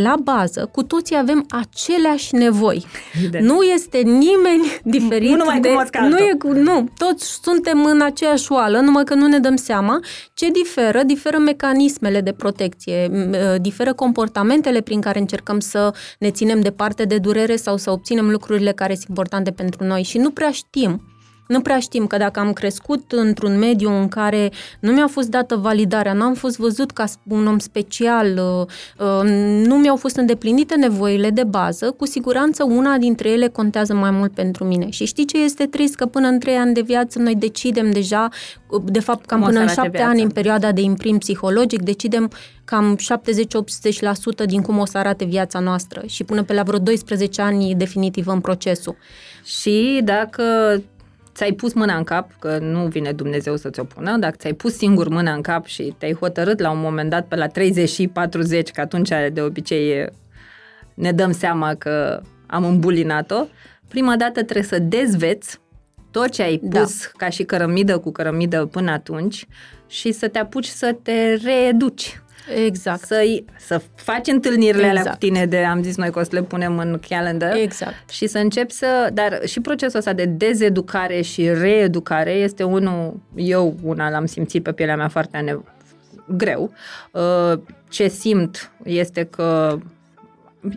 [0.03, 2.85] la bază, cu toții avem aceleași nevoi.
[3.31, 3.39] De.
[3.39, 5.29] Nu este nimeni diferit.
[5.29, 9.13] Nu numai de, cu nu, e cu, nu, toți suntem în aceeași oală, numai că
[9.13, 9.99] nu ne dăm seama.
[10.33, 11.03] Ce diferă?
[11.03, 13.11] Diferă mecanismele de protecție,
[13.53, 18.29] ă, diferă comportamentele prin care încercăm să ne ținem departe de durere sau să obținem
[18.29, 21.01] lucrurile care sunt importante pentru noi și nu prea știm
[21.47, 25.55] nu prea știm că dacă am crescut într-un mediu în care nu mi-a fost dată
[25.55, 29.29] validarea, n-am fost văzut ca un om special, uh, uh,
[29.65, 34.34] nu mi-au fost îndeplinite nevoile de bază, cu siguranță una dintre ele contează mai mult
[34.34, 34.89] pentru mine.
[34.89, 35.95] Și știi ce este trist?
[35.95, 38.29] Că până în trei ani de viață noi decidem deja,
[38.69, 42.31] uh, de fapt cam până în șapte ani, în perioada de imprim psihologic, decidem
[42.63, 47.41] cam 70-80% din cum o să arate viața noastră și până pe la vreo 12
[47.41, 48.95] ani definitiv în procesul.
[49.43, 50.43] Și dacă
[51.35, 54.75] ți-ai pus mâna în cap, că nu vine Dumnezeu să-ți o pună, dacă ți-ai pus
[54.75, 58.07] singur mâna în cap și te-ai hotărât la un moment dat pe la 30 și
[58.07, 60.05] 40, că atunci de obicei
[60.93, 63.45] ne dăm seama că am îmbulinat-o,
[63.87, 65.59] prima dată trebuie să dezveți
[66.11, 66.79] tot ce ai da.
[66.79, 67.09] pus da.
[67.17, 69.45] ca și cărămidă cu cărămidă până atunci
[69.87, 72.21] și să te apuci să te reeduci.
[72.65, 73.05] Exact.
[73.05, 74.99] Să, să faci întâlnirile exact.
[74.99, 77.55] alea cu tine de, am zis noi că o să le punem în calendar.
[77.55, 78.10] Exact.
[78.10, 83.75] Și să începi să, dar și procesul ăsta de dezeducare și reeducare este unul, eu
[83.84, 85.63] una l-am simțit pe pielea mea foarte ane-
[86.27, 86.71] greu.
[87.12, 89.77] Uh, ce simt este că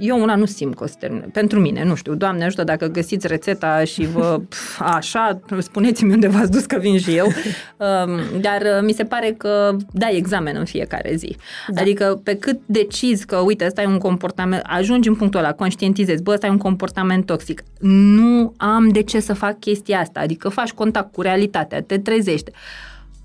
[0.00, 1.28] eu una nu simt că o să termine.
[1.32, 6.28] Pentru mine, nu știu, Doamne ajută dacă găsiți rețeta și vă pf, așa, spuneți-mi unde
[6.28, 7.26] v-ați dus că vin și eu.
[7.26, 11.36] Um, dar uh, mi se pare că dai examen în fiecare zi.
[11.68, 11.80] Da.
[11.80, 16.22] Adică pe cât decizi că, uite, ăsta e un comportament, ajungi în punctul ăla, conștientizezi,
[16.22, 17.62] bă, ăsta e un comportament toxic.
[17.80, 20.20] Nu am de ce să fac chestia asta.
[20.20, 22.50] Adică faci contact cu realitatea, te trezești.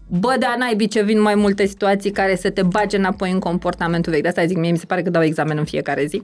[0.08, 4.12] Bă, dar n-ai ce vin mai multe situații care să te bage înapoi în comportamentul
[4.12, 4.22] vechi.
[4.22, 6.24] De asta zic, mie mi se pare că dau examen în fiecare zi.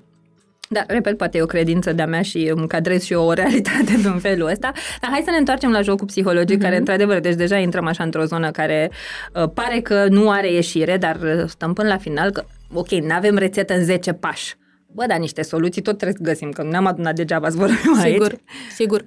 [0.71, 3.93] Da, repet, poate e o credință de-a mea și îmi cadrez și eu o realitate
[4.13, 4.71] în felul ăsta.
[5.01, 6.61] Dar hai să ne întoarcem la jocul psihologic, mm-hmm.
[6.61, 8.91] care, într-adevăr, deci deja intrăm așa într-o zonă care
[9.33, 13.13] uh, pare că nu are ieșire, dar uh, stăm până la final că, ok, nu
[13.13, 14.55] avem rețetă în 10 pași.
[14.93, 17.97] Bă, dar niște soluții tot trebuie să găsim, că nu ne-am adunat degeaba să vorbim
[18.01, 18.13] aici.
[18.13, 18.35] Sigur,
[18.75, 19.05] sigur.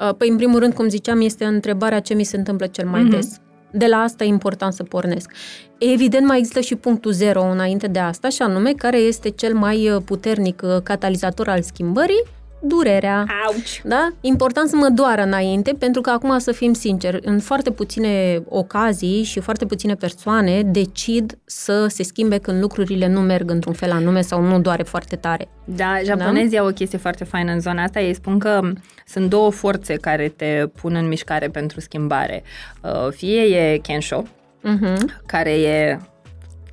[0.00, 3.04] Uh, păi, în primul rând, cum ziceam, este întrebarea ce mi se întâmplă cel mai
[3.06, 3.10] mm-hmm.
[3.10, 3.40] des
[3.74, 5.30] de la asta e important să pornesc.
[5.78, 9.90] Evident, mai există și punctul zero înainte de asta, și anume care este cel mai
[9.90, 12.22] uh, puternic uh, catalizator al schimbării,
[12.66, 13.26] durerea.
[13.46, 13.82] Auci!
[13.84, 14.08] Da?
[14.20, 19.22] Important să mă doară înainte, pentru că acum, să fim sinceri, în foarte puține ocazii
[19.22, 24.20] și foarte puține persoane decid să se schimbe când lucrurile nu merg într-un fel anume
[24.20, 25.48] sau nu doare foarte tare.
[25.64, 26.62] Da, japonezii da?
[26.62, 28.00] au o chestie foarte faină în zona asta.
[28.00, 28.60] Ei spun că
[29.06, 32.42] sunt două forțe care te pun în mișcare pentru schimbare.
[32.80, 34.96] Uh, fie e Kensho, uh-huh.
[35.26, 35.98] care e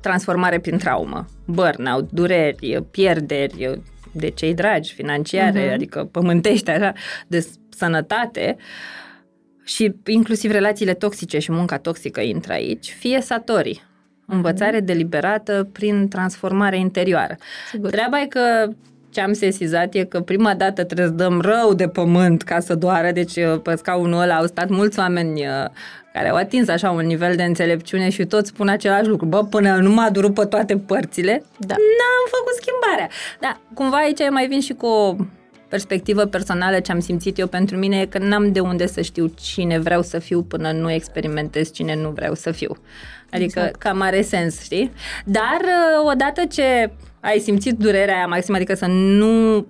[0.00, 5.74] transformare prin traumă, burnout, dureri, pierderi, de cei dragi, financiare, uh-huh.
[5.74, 6.92] adică pământește așa,
[7.26, 8.56] de sănătate
[9.64, 13.82] și inclusiv relațiile toxice și munca toxică intră aici, fie satori,
[14.26, 14.84] învățare uh-huh.
[14.84, 17.36] deliberată prin transformare interioară.
[17.70, 17.90] Sigur.
[17.90, 18.68] Treaba e că
[19.12, 22.74] ce am sesizat e că prima dată trebuie să dăm rău de pământ ca să
[22.74, 25.70] doară, deci uh, pe scaunul ăla au stat mulți oameni uh,
[26.12, 29.26] care au atins așa un nivel de înțelepciune și toți spun același lucru.
[29.26, 31.74] Bă, până nu m-a durut pe toate părțile, da.
[31.74, 33.08] n-am făcut schimbarea.
[33.40, 35.16] Da, cumva aici mai vin și cu o
[35.68, 39.26] perspectivă personală ce am simțit eu pentru mine e că n-am de unde să știu
[39.40, 42.76] cine vreau să fiu până nu experimentez cine nu vreau să fiu.
[43.30, 43.76] Adică exact.
[43.76, 44.92] cam are sens, știi?
[45.24, 46.90] Dar uh, odată ce
[47.22, 49.64] ai simțit durerea aia maximă, adică să nu uh,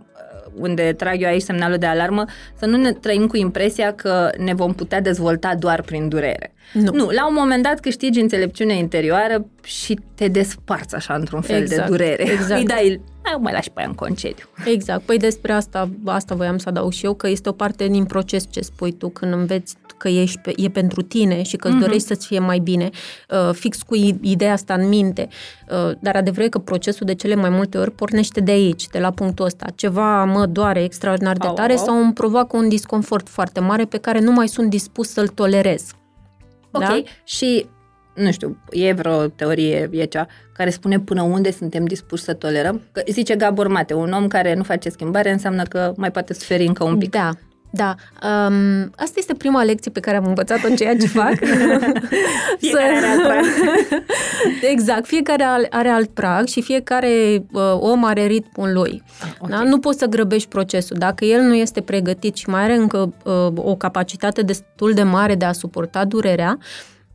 [0.55, 2.25] unde trag eu aici semnalul de alarmă,
[2.59, 6.55] să nu ne trăim cu impresia că ne vom putea dezvolta doar prin durere.
[6.73, 6.93] Nu.
[6.93, 11.81] nu la un moment dat câștigi înțelepciune interioară și te desparți așa într-un fel exact,
[11.81, 12.23] de durere.
[12.23, 12.61] Exact.
[12.61, 14.45] Îi dai Hai, mai lași pe aia în concediu.
[14.65, 15.03] Exact.
[15.03, 18.45] Păi despre asta, asta voiam să adaug și eu, că este o parte din proces
[18.51, 21.81] ce spui tu, când înveți că ești pe, e pentru tine și că îți uh-huh.
[21.81, 22.91] dorești să-ți fie mai bine,
[23.31, 25.29] uh, fix cu ideea asta în minte.
[25.71, 28.99] Uh, dar adevărul e că procesul de cele mai multe ori pornește de aici, de
[28.99, 29.67] la punctul ăsta.
[29.75, 31.85] Ceva mă doare extraordinar de tare au, au.
[31.85, 35.93] sau îmi provoacă un disconfort foarte mare pe care nu mai sunt dispus să-l tolerez.
[36.71, 37.03] Ok, da?
[37.25, 37.67] și
[38.15, 42.81] nu știu, e vreo teorie, e cea, care spune până unde suntem dispuși să tolerăm?
[42.93, 46.67] Că zice Gabor Mate, un om care nu face schimbare înseamnă că mai poate suferi
[46.67, 47.11] încă un pic.
[47.11, 47.31] Da,
[47.75, 47.95] da,
[48.29, 51.35] um, asta este prima lecție pe care am învățat-o în ceea ce fac.
[52.59, 53.45] fiecare are alt prag.
[54.73, 59.03] exact, fiecare are alt prag și fiecare uh, om are ritmul lui.
[59.23, 59.59] Ah, okay.
[59.59, 59.69] da?
[59.69, 60.97] Nu poți să grăbești procesul.
[60.99, 65.35] Dacă el nu este pregătit și mai are încă uh, o capacitate destul de mare
[65.35, 66.59] de a suporta durerea,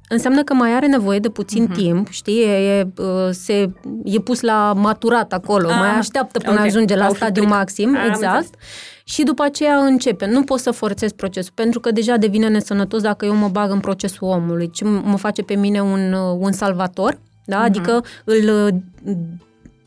[0.08, 1.76] înseamnă că mai are nevoie de puțin uh-huh.
[1.76, 2.88] timp, știi, e, e,
[3.32, 3.72] se,
[4.04, 6.67] e pus la maturat acolo, ah, mai așteaptă până okay.
[6.67, 8.36] ajunge la Au stadiu maxim, Am exact.
[8.36, 8.50] Înțeles.
[9.04, 10.26] Și după aceea începe.
[10.26, 13.80] Nu poți să forțezi procesul, pentru că deja devine nesănătos dacă eu mă bag în
[13.80, 17.62] procesul omului, ce mă face pe mine un, un salvator, da?
[17.62, 17.65] Uh-huh.
[17.65, 18.74] Adică îl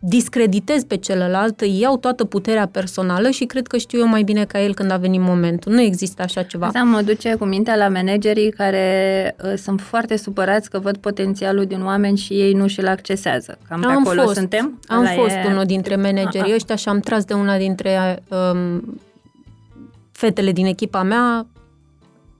[0.02, 4.44] discreditez pe celălalt, îi iau toată puterea personală și cred că știu eu mai bine
[4.44, 5.72] ca el când a venit momentul.
[5.72, 6.66] Nu există așa ceva.
[6.66, 11.64] Asta mă duce cu mintea la managerii care uh, sunt foarte supărați că văd potențialul
[11.64, 13.58] din oameni și ei nu și-l accesează.
[13.68, 14.80] Cam am pe acolo fost, suntem?
[14.86, 15.44] Am la fost e...
[15.46, 18.98] unul dintre managerii ăștia și am tras de una dintre um,
[20.12, 21.46] fetele din echipa mea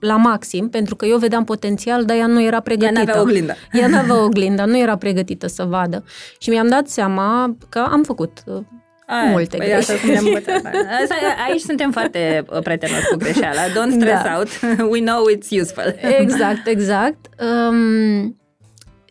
[0.01, 2.99] la maxim, pentru că eu vedeam potențial, dar ea nu era pregătită.
[2.99, 3.53] Ea n-avea oglinda.
[3.79, 6.03] Ea n-avea oglinda, nu era pregătită să vadă.
[6.37, 8.61] Și mi-am dat seama că am făcut uh,
[9.05, 10.43] Aia, multe păi greșeli.
[11.47, 13.61] Aici suntem foarte uh, prietenoși cu greșeala.
[13.61, 14.37] Don't stress da.
[14.37, 14.49] out.
[14.91, 15.95] We know it's useful.
[16.19, 17.25] Exact, exact.
[17.69, 18.39] Um,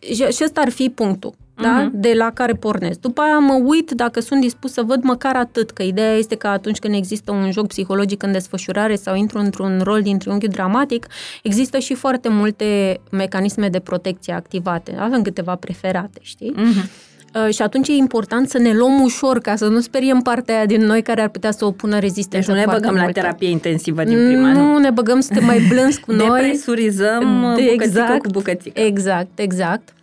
[0.01, 1.87] și, și ăsta ar fi punctul da?
[1.87, 1.91] uh-huh.
[1.93, 2.99] de la care pornesc.
[2.99, 6.47] După aia mă uit dacă sunt dispus să văd măcar atât, că ideea este că
[6.47, 11.07] atunci când există un joc psihologic în desfășurare sau intru într-un rol din triunghiul dramatic,
[11.43, 14.95] există și foarte multe mecanisme de protecție activate.
[14.99, 16.53] Avem câteva preferate, știi?
[16.55, 17.09] Uh-huh.
[17.35, 20.65] Uh, și atunci e important să ne luăm ușor ca să nu speriem partea aia
[20.65, 22.51] din noi care ar putea să opună rezistență.
[22.51, 23.05] Deci nu ne băgăm multă.
[23.05, 24.71] la terapie intensivă din prima, nu?
[24.71, 26.41] Nu, ne băgăm, suntem mai blânzi cu noi.
[26.41, 28.81] Depresurizăm de, bucățică exact, cu bucățică.
[28.81, 29.93] Exact, exact.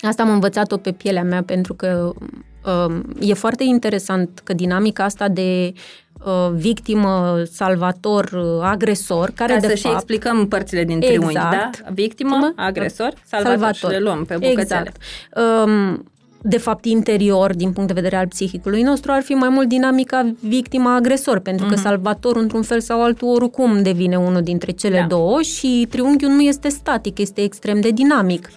[0.00, 2.12] Asta am învățat-o pe pielea mea pentru că
[2.64, 5.72] uh, e foarte interesant că dinamica asta de
[6.24, 9.78] uh, victimă, salvator, uh, agresor, care Ca de să fapt...
[9.78, 11.82] și explicăm părțile din triunghi, exact.
[11.82, 11.90] da?
[11.92, 13.90] Victimă, agresor, salvator, salvator.
[13.90, 14.60] și le luăm pe bucățele.
[14.60, 14.96] Exact.
[15.64, 16.04] Um,
[16.42, 20.34] de fapt, interior, din punct de vedere al psihicului nostru, ar fi mai mult dinamica
[20.40, 21.82] victima-agresor, pentru că mm-hmm.
[21.82, 25.06] salvatorul, într-un fel sau altul, oricum devine unul dintre cele da.
[25.06, 28.50] două și triunghiul nu este static, este extrem de dinamic.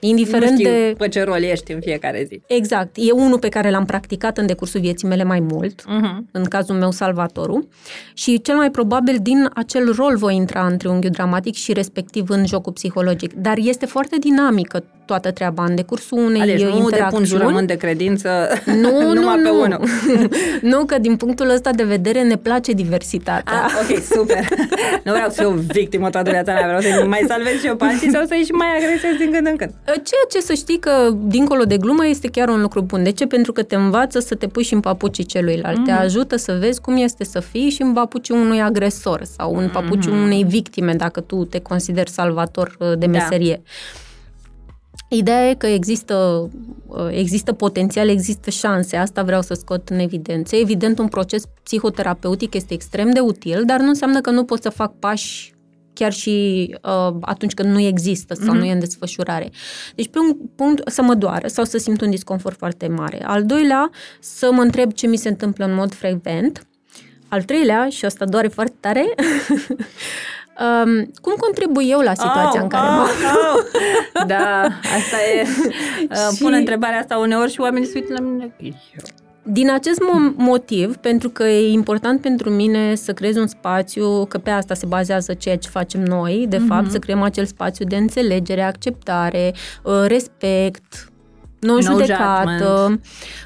[0.00, 0.94] Indiferent nu știu de...
[0.98, 2.40] pe ce rol ești în fiecare zi.
[2.46, 2.90] Exact.
[2.94, 6.30] E unul pe care l-am practicat în decursul vieții mele mai mult, uh-huh.
[6.30, 7.68] în cazul meu salvatorul,
[8.14, 12.46] și cel mai probabil din acel rol voi intra în triunghiul dramatic și respectiv în
[12.46, 13.32] jocul psihologic.
[13.32, 17.22] Dar este foarte dinamică toată treaba în decursul unei deci nu interacțiuni.
[17.22, 18.30] nu jurământ de credință
[18.64, 19.60] nu, numai nu, pe nu.
[19.60, 19.80] unul.
[20.72, 23.64] nu, că din punctul ăsta de vedere ne place diversitatea.
[23.64, 24.44] Ah, ok, super.
[25.04, 27.84] nu vreau să fiu victimă toată viața mea, vreau să mai salvez și eu pe
[27.84, 29.72] alții sau să-i și mai agresez din când în când.
[29.84, 30.90] Ceea ce să știi că,
[31.22, 33.02] dincolo de glumă, este chiar un lucru bun.
[33.02, 33.26] De ce?
[33.26, 35.80] Pentru că te învață să te pui și în papucii celuilalt.
[35.80, 35.84] Mm-hmm.
[35.84, 36.00] Te mhm.
[36.00, 40.10] ajută să vezi cum este să fii și în papucii unui agresor sau în papucii
[40.10, 40.24] mm-hmm.
[40.24, 43.10] unei victime, dacă tu te consideri salvator uh, de da.
[43.10, 43.62] meserie.
[43.64, 43.70] Da.
[45.08, 46.48] Ideea e că există,
[46.86, 50.56] uh, există potențial, există șanse, asta vreau să scot în evidență.
[50.56, 54.68] Evident, un proces psihoterapeutic este extrem de util, dar nu înseamnă că nu pot să
[54.68, 55.56] fac pași
[55.92, 58.58] chiar și uh, atunci când nu există sau mm-hmm.
[58.58, 59.50] nu e în desfășurare.
[59.94, 63.24] Deci, pe un punct, să mă doară sau să simt un disconfort foarte mare.
[63.24, 63.90] Al doilea,
[64.20, 66.66] să mă întreb ce mi se întâmplă în mod frecvent.
[67.28, 69.14] Al treilea, și asta doare foarte tare,
[70.58, 73.62] Um, cum contribui eu la situația oh, în care oh, mă oh.
[74.32, 75.46] Da, asta e.
[76.10, 76.42] Uh, și...
[76.42, 78.54] Pun întrebarea asta uneori și oamenii se uită la mine.
[79.42, 80.00] Din acest
[80.36, 84.86] motiv, pentru că e important pentru mine să creez un spațiu, că pe asta se
[84.86, 86.66] bazează ceea ce facem noi, de mm-hmm.
[86.66, 90.04] fapt, să creăm acel spațiu de înțelegere, acceptare, uh,
[91.60, 93.00] respect, non-judecată.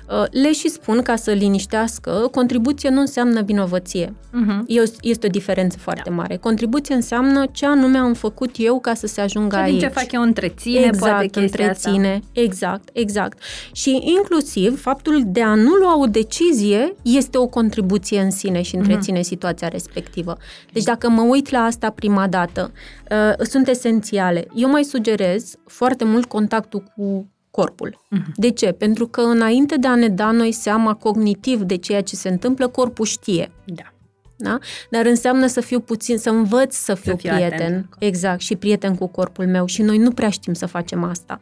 [0.09, 4.15] Uh, le și spun ca să liniștească, contribuție nu înseamnă vinovăție.
[4.15, 4.87] Uh-huh.
[5.01, 6.15] Este o diferență foarte da.
[6.15, 6.37] mare.
[6.37, 9.79] Contribuție înseamnă ce anume am făcut eu ca să se ajungă ce aici.
[9.79, 12.09] Din ce fac eu întreține, exact, poate întreține.
[12.09, 12.41] Asta.
[12.41, 13.39] Exact, exact.
[13.73, 18.77] Și inclusiv faptul de a nu lua o decizie este o contribuție în sine și
[18.77, 19.23] întreține uh-huh.
[19.23, 20.37] situația respectivă.
[20.73, 22.73] Deci dacă mă uit la asta prima dată,
[23.11, 24.47] uh, sunt esențiale.
[24.55, 28.01] Eu mai sugerez foarte mult contactul cu corpul.
[28.17, 28.35] Uh-huh.
[28.37, 28.73] De ce?
[28.73, 32.69] Pentru că înainte de a ne da noi seama cognitiv de ceea ce se întâmplă,
[32.69, 33.51] corpul știe.
[33.65, 33.93] Da.
[34.37, 34.59] Da?
[34.91, 37.53] Dar înseamnă să fiu puțin, să învăț să fiu să prieten.
[37.53, 37.87] Atent.
[37.99, 39.67] Exact, și prieten cu corpul meu.
[39.67, 41.41] Și noi nu prea știm să facem asta.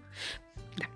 [0.78, 0.86] Da.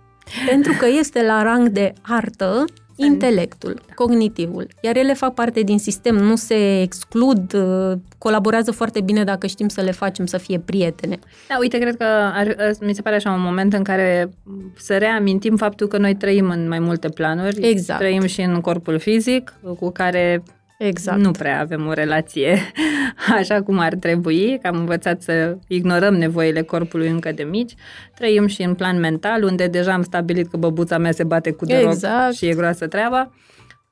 [0.49, 2.65] Pentru că este la rang de artă
[2.97, 3.95] intelectul, da.
[3.95, 4.69] cognitivul.
[4.81, 9.69] Iar ele fac parte din sistem, nu se exclud, uh, colaborează foarte bine dacă știm
[9.69, 11.19] să le facem să fie prietene.
[11.49, 12.05] Da, uite, cred că
[12.35, 14.31] ar, mi se pare așa un moment în care
[14.77, 17.69] să reamintim faptul că noi trăim în mai multe planuri.
[17.69, 18.01] Exact.
[18.01, 20.43] Trăim și în corpul fizic, cu care
[20.87, 21.19] Exact.
[21.19, 22.59] Nu prea avem o relație
[23.39, 27.75] așa cum ar trebui, că am învățat să ignorăm nevoile corpului încă de mici.
[28.15, 31.65] Trăim și în plan mental, unde deja am stabilit că băbuța mea se bate cu
[31.65, 32.35] deroc exact.
[32.35, 33.31] și e groasă treaba.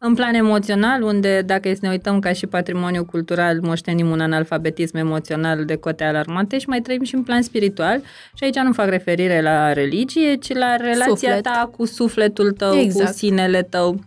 [0.04, 4.96] În plan emoțional, unde dacă să ne uităm ca și patrimoniu cultural, moștenim un analfabetism
[4.96, 8.00] emoțional de cote alarmante și mai trăim și în plan spiritual.
[8.34, 11.42] Și aici nu fac referire la religie, ci la relația Suflet.
[11.42, 13.10] ta cu sufletul tău, exact.
[13.10, 14.00] cu sinele tău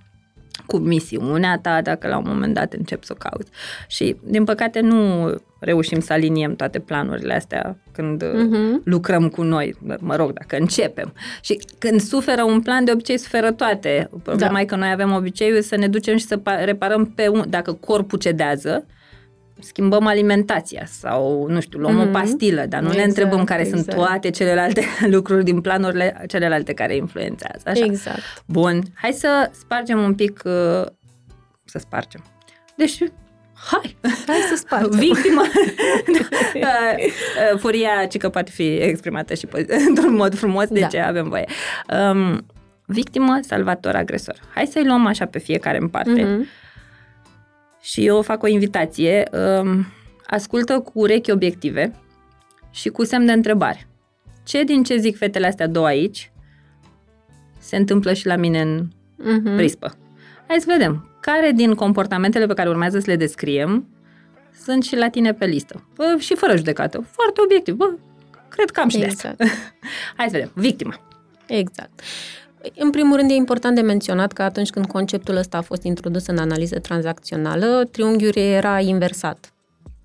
[0.65, 3.51] cu misiunea ta, dacă la un moment dat începi să o cauți.
[3.87, 8.83] Și, din păcate, nu reușim să aliniem toate planurile astea când uh-huh.
[8.83, 11.13] lucrăm cu noi, mă rog, dacă începem.
[11.41, 14.09] Și când suferă un plan, de obicei suferă toate.
[14.23, 14.59] Problema da.
[14.59, 17.43] e că noi avem obiceiul să ne ducem și să reparăm pe un...
[17.49, 18.85] Dacă corpul cedează,
[19.59, 22.01] schimbăm alimentația sau, nu știu, luăm mm-hmm.
[22.01, 22.11] o mhm.
[22.11, 23.83] pastilă, dar nu exact, ne întrebăm care exact.
[23.83, 27.69] sunt toate celelalte lucruri din planurile celelalte care influențează.
[27.69, 27.85] Așa.
[27.85, 28.19] Exact.
[28.45, 30.85] Bun, hai să spargem un pic, uh,
[31.65, 32.23] să spargem.
[32.75, 32.97] Deci,
[33.71, 33.97] hai!
[34.27, 34.99] Hai să spargem.
[34.99, 35.43] Victima.
[36.55, 39.47] Uh, uh, furia, ci că poate fi exprimată și
[39.87, 40.87] într-un mod frumos, de da.
[40.87, 41.45] ce avem voie.
[42.11, 42.45] Um,
[42.85, 44.35] victimă, salvator, agresor.
[44.53, 46.23] Hai să-i luăm așa pe fiecare în parte.
[46.23, 46.63] Mm-hmm
[47.85, 49.29] și eu fac o invitație.
[49.61, 49.85] Um,
[50.25, 51.93] ascultă cu urechi obiective
[52.71, 53.87] și cu semn de întrebare.
[54.43, 56.31] Ce din ce zic fetele astea două aici
[57.59, 59.55] se întâmplă și la mine în uh-huh.
[59.55, 59.97] prispă?
[60.47, 61.09] Hai să vedem.
[61.19, 63.87] Care din comportamentele pe care urmează să le descriem
[64.63, 65.87] sunt și la tine pe listă?
[65.95, 67.07] Bă, și fără judecată.
[67.11, 67.75] Foarte obiectiv.
[67.75, 67.93] Bă,
[68.49, 69.37] cred că am și exact.
[69.37, 69.55] de asta.
[70.17, 70.51] Hai să vedem.
[70.55, 70.99] Victima.
[71.47, 72.01] Exact.
[72.75, 76.27] În primul rând, e important de menționat că atunci când conceptul ăsta a fost introdus
[76.27, 79.53] în analiză tranzacțională, triunghiul era inversat.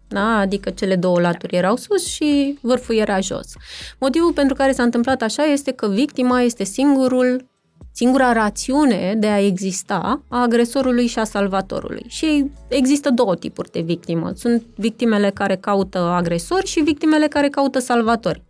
[0.08, 0.38] Da?
[0.38, 3.52] Adică cele două laturi erau sus și vârful era jos.
[3.98, 7.48] Motivul pentru care s-a întâmplat așa este că victima este singurul
[7.92, 12.04] singura rațiune de a exista a agresorului și a salvatorului.
[12.06, 14.32] Și există două tipuri de victimă.
[14.36, 18.42] Sunt victimele care caută agresori și victimele care caută salvatori.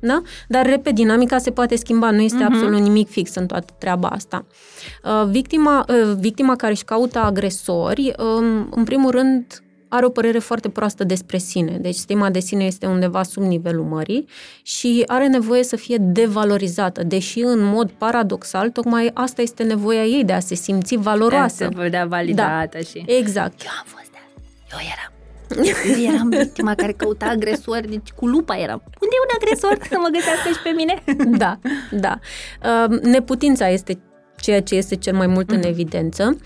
[0.00, 0.22] Da?
[0.48, 2.52] Dar, repet, dinamica se poate schimba, nu este uh-huh.
[2.52, 4.46] absolut nimic fix în toată treaba asta.
[5.04, 10.38] Uh, victima, uh, victima care își caută agresori, um, în primul rând, are o părere
[10.38, 14.26] foarte proastă despre sine, deci stima de sine este undeva sub nivelul mării
[14.62, 20.24] și are nevoie să fie devalorizată, deși în mod paradoxal, tocmai asta este nevoia ei
[20.24, 21.56] de a se simți valoroasă.
[21.58, 22.78] De a se vedea validată da.
[22.78, 23.04] și...
[23.06, 23.60] Exact.
[23.62, 24.06] Eu am fost
[24.72, 25.15] eu eram
[25.96, 28.82] eu eram victima care căuta agresori, deci cu lupa eram.
[28.84, 31.02] Unde e un agresor să mă găsească și pe mine?
[31.38, 31.58] Da,
[31.90, 32.18] da.
[32.64, 33.98] Uh, neputința este
[34.36, 35.54] ceea ce este cel mai mult mm-hmm.
[35.54, 35.68] în mhm.
[35.68, 36.38] evidență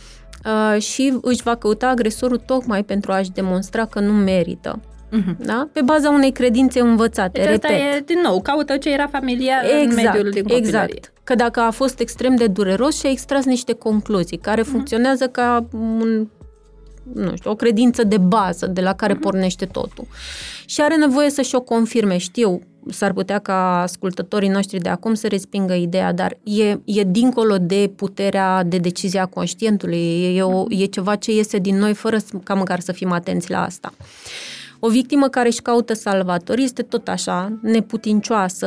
[0.45, 4.81] uh, și își va căuta agresorul tocmai pentru a-și demonstra că nu merită.
[5.11, 5.37] Mm-hmm.
[5.39, 5.69] Da?
[5.73, 7.65] Pe baza unei credințe învățate, deci repet.
[7.65, 10.95] Asta e, din nou, caută ce era familiar exact, în mediul din copilărie.
[10.97, 11.13] Exact.
[11.25, 14.71] Că dacă a fost extrem de dureros și a extras niște concluzii care mm-hmm.
[14.71, 16.29] funcționează ca un
[17.15, 19.21] nu știu, o credință de bază de la care uh-huh.
[19.21, 20.07] pornește totul.
[20.67, 22.17] Și are nevoie să și o confirme.
[22.17, 27.59] Știu, s-ar putea ca ascultătorii noștri de acum să respingă ideea, dar e, e dincolo
[27.59, 30.35] de puterea de decizia conștientului.
[30.37, 33.65] E, o, e ceva ce iese din noi fără ca măcar să fim atenți la
[33.65, 33.93] asta.
[34.83, 38.67] O victimă care își caută salvator este tot așa, neputincioasă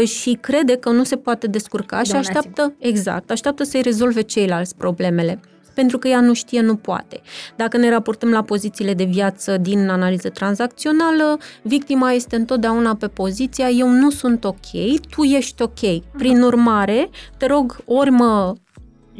[0.00, 4.76] ă, și crede că nu se poate descurca și așteaptă, exact, așteaptă să-i rezolve ceilalți
[4.76, 5.40] problemele
[5.76, 7.20] pentru că ea nu știe, nu poate.
[7.56, 13.68] Dacă ne raportăm la pozițiile de viață din analiză tranzacțională, victima este întotdeauna pe poziția
[13.68, 16.02] eu nu sunt ok, tu ești ok.
[16.16, 18.54] Prin urmare, te rog, ori mă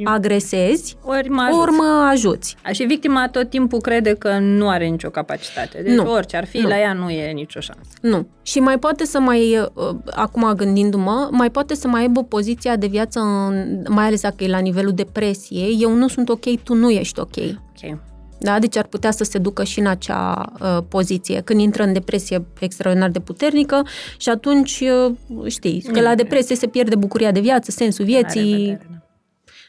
[0.05, 1.59] agresezi, ori mă, ajuți.
[1.61, 2.57] ori mă ajuți.
[2.73, 5.83] Și victima tot timpul crede că nu are nicio capacitate.
[5.83, 6.11] Deci Nu.
[6.13, 6.69] orice ar fi, Nu.
[6.69, 7.91] la ea nu e nicio șansă.
[8.01, 8.27] Nu.
[8.43, 12.87] Și mai poate să mai, uh, acum gândindu-mă, mai poate să mai aibă poziția de
[12.87, 16.91] viață, în, mai ales dacă e la nivelul depresiei, eu nu sunt ok, tu nu
[16.91, 17.37] ești ok.
[17.37, 17.99] Ok.
[18.39, 18.59] Da?
[18.59, 22.47] Deci ar putea să se ducă și în acea uh, poziție, când intră în depresie
[22.61, 23.83] extraordinar de puternică
[24.17, 24.83] și atunci,
[25.29, 29.06] uh, știi, că la depresie se pierde bucuria de viață, sensul La vieții, revedere, da.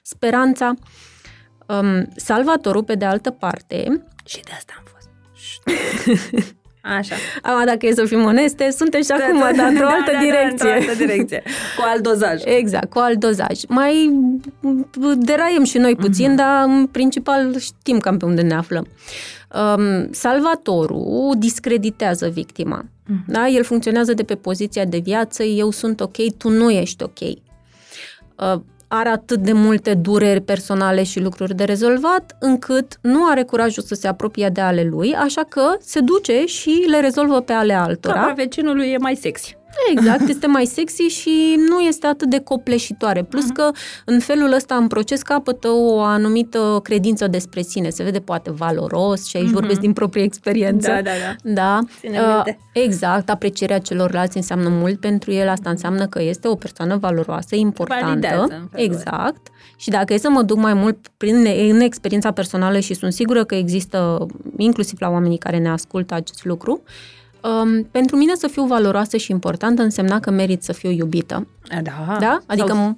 [0.09, 0.73] Speranța.
[1.67, 5.09] Um, Salvatorul, pe de altă parte, Și de asta am fost.
[6.97, 7.15] Așa.
[7.41, 10.69] Acum, dacă e să fim oneste, suntem și acum, dar într-o altă da, direcție.
[10.69, 11.43] Da, într-o altă direcție.
[11.77, 12.41] Cu alt dozaj.
[12.45, 13.61] Exact, cu alt dozaj.
[13.67, 14.19] Mai
[15.17, 16.35] deraiem și noi puțin, Mhm.
[16.35, 18.87] dar în principal știm cam pe unde ne aflăm.
[19.77, 22.85] Um, salvatorul discreditează victima.
[23.07, 23.23] Mhm.
[23.27, 23.47] Da?
[23.47, 27.19] El funcționează de pe poziția de viață, eu sunt ok, tu nu ești ok.
[27.19, 33.83] Uh, are atât de multe dureri personale și lucruri de rezolvat, încât nu are curajul
[33.83, 37.73] să se apropie de ale lui, așa că se duce și le rezolvă pe ale
[37.73, 38.13] altora.
[38.13, 39.56] Capa vecinului e mai sexy.
[39.91, 43.23] Exact, este mai sexy și nu este atât de copleșitoare.
[43.23, 43.53] Plus Mhm.
[43.53, 43.71] că
[44.05, 47.89] în felul ăsta în proces capătă o anumită credință despre sine.
[47.89, 50.91] Se vede poate valoros și aici vorbesc din proprie experiență.
[50.91, 51.03] Mhm.
[51.03, 51.51] Da, da, da.
[51.53, 51.79] Da.
[51.99, 52.59] Ține Uh, minte.
[52.73, 55.47] exact, aprecierea celorlalți înseamnă mult pentru el.
[55.49, 58.05] Asta înseamnă că este o persoană valoroasă, importantă.
[58.07, 59.47] Validează în felul Exact.
[59.79, 63.43] Și dacă e să mă duc mai mult prin, în experiența personală și sunt sigură
[63.43, 64.25] că există,
[64.57, 66.81] inclusiv la oamenii care ne ascultă acest lucru,
[67.47, 71.47] um, pentru mine să fiu valoroasă și importantă însemna că merit să fiu iubită.
[71.83, 72.17] Da.
[72.19, 72.39] Da?
[72.45, 72.97] Adică Sau,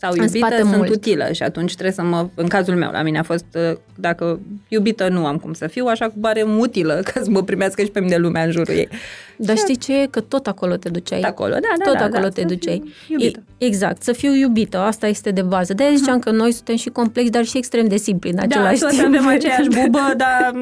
[0.00, 0.88] sau în iubită spate sunt mult.
[0.90, 2.28] utilă și atunci trebuie să mă...
[2.34, 5.86] În cazul meu, la mine a fost, uh, dacă iubită nu am cum să fiu,
[5.86, 8.88] așa cu barem utilă ca să mă primească și pe mine lumea în jurul ei.
[9.36, 10.06] Dar știi ce e?
[10.06, 11.20] Că tot acolo te duceai.
[11.20, 12.82] Tot acolo, da, da, Tot da, acolo da, te să duceai.
[13.06, 13.42] fiu iubită.
[13.58, 15.74] E- Exact, să fiu iubită, asta este de bază.
[15.74, 18.80] De-aia ziceam că noi suntem și complexi, dar și extrem de simpli în Da, același
[18.80, 19.06] toți timp.
[19.06, 20.52] avem aceeași bubă, dar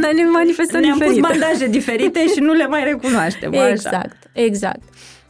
[0.00, 1.22] Dar ne manifestăm ne-am pus diferit.
[1.40, 3.54] bandaje diferite și nu le mai recunoaștem.
[3.54, 3.68] Așa.
[3.68, 4.80] Exact, exact.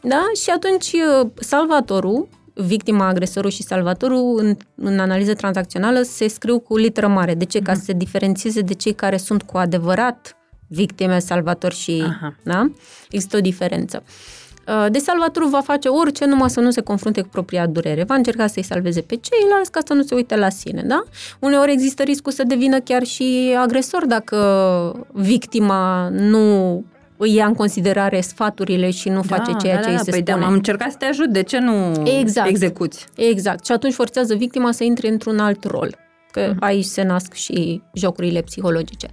[0.01, 0.23] Da?
[0.43, 2.29] Și atunci uh, salvatorul,
[2.67, 7.35] victima, agresorul și salvatorul în, în analiză tranzacțională se scriu cu literă mare.
[7.35, 7.61] De ce?
[7.61, 10.37] Ca să se diferențieze de cei care sunt cu adevărat
[10.67, 12.03] victime, salvator și...
[12.07, 12.35] Aha.
[12.43, 12.71] Da?
[13.11, 14.03] Există o diferență.
[14.69, 18.05] Uh, De salvatorul va face orice numai să nu se confrunte cu propria durere.
[18.05, 21.03] Va încerca să-i salveze pe ceilalți ca să nu se uite la sine, da?
[21.39, 26.85] Uneori există riscul să devină chiar și agresor dacă victima nu
[27.19, 30.21] îi ia în considerare sfaturile și nu face ceea da, ce da, îi se păi
[30.21, 30.41] spune.
[30.41, 32.49] Da, am încercat să te ajut, de ce nu Exact.
[32.49, 33.07] execuți?
[33.16, 33.64] Exact.
[33.64, 35.97] Și atunci forțează victima să intre într-un alt rol.
[36.31, 39.09] Că aici se nasc și jocurile psihologice.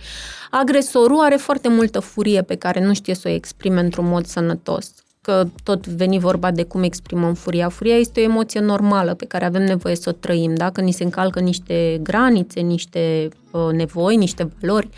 [0.49, 4.91] Agresorul are foarte multă furie pe care nu știe să o exprime într-un mod sănătos.
[5.25, 7.69] Că tot veni vorba de cum exprimăm furia.
[7.69, 10.69] Furia este o emoție normală pe care avem nevoie să o trăim, da?
[10.69, 14.89] Că ni se încalcă niște granițe, niște uh, nevoi, niște valori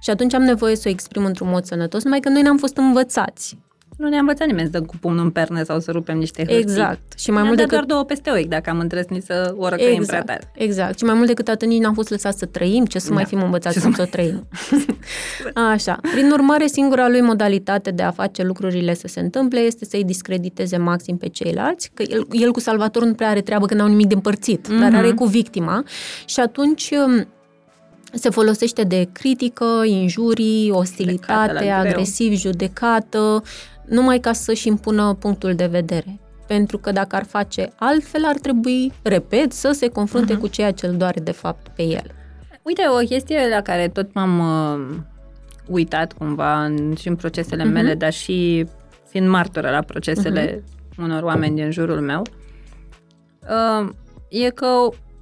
[0.00, 2.76] și atunci am nevoie să o exprim într-un mod sănătos, numai că noi n-am fost
[2.76, 3.58] învățați.
[3.96, 6.58] Nu ne-a învățat nimeni să dăm cu pumnul în perne sau să rupem niște hârtii.
[6.60, 7.18] Exact.
[7.18, 9.68] Și mai Ne-a mult dat decât doar două peste ochi, dacă am îndrăznit să o
[9.68, 10.52] răcăim prea tare.
[10.54, 10.98] Exact.
[10.98, 13.28] Și mai mult decât atât, nici n-am fost lăsați să trăim, ce să mai Da.
[13.28, 14.46] fim învățați Ce să cum să o trăim.
[15.72, 15.98] Așa.
[16.12, 20.76] Prin urmare, singura lui modalitate de a face lucrurile să se întâmple este să-i discrediteze
[20.76, 24.06] maxim pe ceilalți, că el, el cu salvatorul nu prea are treabă că n-au nimic
[24.06, 24.78] de împărțit, mm-hmm.
[24.80, 24.96] dar Mhm.
[24.98, 25.82] are cu victima
[26.24, 27.26] și atunci um,
[28.12, 31.92] se folosește de critică, injurii, ostilitate, Judecată la greu.
[31.92, 33.42] agresiv, judecată,
[33.88, 36.20] numai ca să-și impună punctul de vedere.
[36.46, 40.38] Pentru că dacă ar face altfel, ar trebui, repet, să se confrunte Mhm.
[40.40, 40.44] uh-huh.
[40.44, 42.10] cu ceea ce îl doare de fapt pe el.
[42.62, 44.96] Uite, o chestie la care tot m-am uh,
[45.66, 47.72] uitat cumva în, și în procesele Mhm.
[47.72, 48.66] mele, dar și
[49.08, 50.64] fiind martoră la procesele
[50.98, 52.22] unor oameni din jurul meu,
[53.48, 53.88] uh,
[54.28, 54.66] e că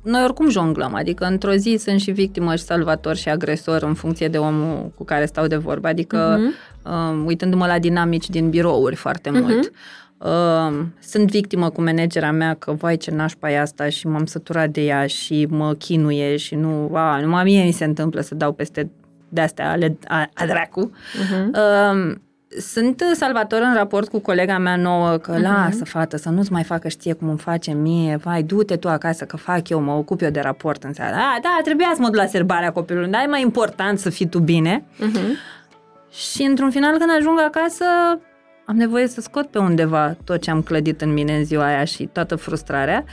[0.02, 4.28] noi oricum jonglăm, adică într-o zi sunt și victimă și salvator și agresor în funcție
[4.28, 6.52] de omul cu care stau de vorbă, adică Mhm.
[6.85, 9.70] Uh, uitându-mă la dinamici din birouri foarte mult.
[10.18, 14.68] Uh, sunt victimă cu managera mea că, vai, ce nașpa e asta și m-am săturat
[14.68, 18.53] de ea și mă chinuie și nu, a, numai mie mi se întâmplă să dau
[18.53, 18.91] peste
[19.28, 20.91] de-astea ale a, a dracu.
[20.91, 21.47] Uh-huh.
[21.53, 22.14] Uh,
[22.61, 25.43] sunt salvator în raport cu colega mea nouă că Mhm.
[25.43, 29.24] lasă, fată, să nu-ți mai facă știe cum îmi face mie, vai, du-te tu acasă
[29.24, 31.16] că fac eu, mă ocup eu de raport în seara.
[31.16, 34.26] A, da, trebuia să mă duc la serbarea copilului, dar e mai important să fii
[34.28, 34.85] tu bine.
[34.97, 35.53] Uh-huh.
[36.14, 37.84] Și într-un final, când ajung acasă,
[38.66, 41.84] am nevoie să scot pe undeva tot ce am clădit în mine în ziua aia
[41.84, 43.04] și toată frustrarea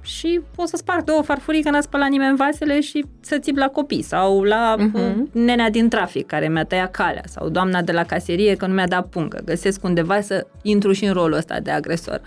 [0.00, 3.68] și o să sparg două farfurii că n-a spălat nimeni vasele și să țip la
[3.68, 4.96] copii sau la Mhm.
[4.98, 5.32] uh-huh.
[5.32, 8.86] nenea din trafic care mi-a tăiat calea sau doamna de la caserie că nu mi-a
[8.86, 9.40] dat pungă.
[9.44, 12.20] Găsesc undeva să intru și în rolul ăsta de agresor.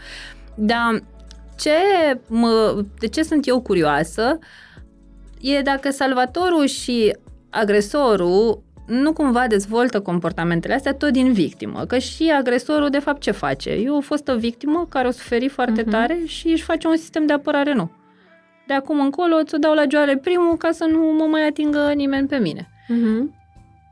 [0.56, 1.04] Dar
[1.60, 1.72] ce,
[2.28, 4.40] mă, de ce sunt eu curioasă
[5.42, 7.16] e dacă salvatorul și
[7.50, 11.86] agresorul nu cumva dezvoltă comportamentele astea tot din victimă.
[11.86, 13.70] Că și agresorul, de fapt, ce face?
[13.70, 15.90] Eu o fostă victimă care o suferi foarte uh-huh.
[15.90, 17.92] tare și își face un sistem de apărare nou.
[18.68, 22.28] De acum încolo ți-o dau la joare primul ca să nu mă mai atingă nimeni
[22.28, 22.70] pe mine.
[22.90, 23.40] Uh-huh.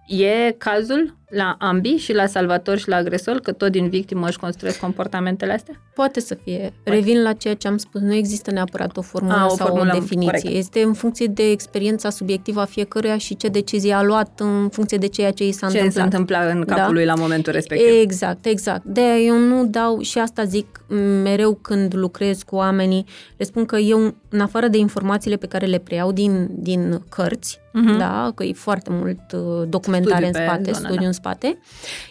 [0.08, 4.38] E cazul la ambii și la salvator și la agresor, că tot din victimă își
[4.38, 5.82] construiesc comportamentele astea?
[5.96, 6.58] Poate să fie.
[6.58, 7.00] Poate.
[7.00, 8.02] Revin la ceea ce am spus.
[8.02, 10.40] Nu există neapărat o formulă a, o sau formulă, o definiție.
[10.40, 10.58] Corect.
[10.58, 14.98] Este în funcție de experiența subiectivă a fiecăruia și ce decizie a luat în funcție
[14.98, 15.94] de ceea ce i s-a ce întâmplat.
[15.94, 16.90] Ce se întâmpla în capul da?
[16.90, 17.88] lui la momentul respectiv.
[18.02, 18.84] Exact, exact.
[18.84, 20.84] de eu nu dau, și asta zic
[21.24, 23.06] mereu când lucrez cu oamenii,
[23.38, 27.60] le spun că eu, în afară de informațiile pe care le preiau din, din cărți,
[27.60, 27.98] uh-huh.
[27.98, 31.06] da, că e foarte mult uh, documentare studiu în spate, studiu da.
[31.06, 31.58] în spate,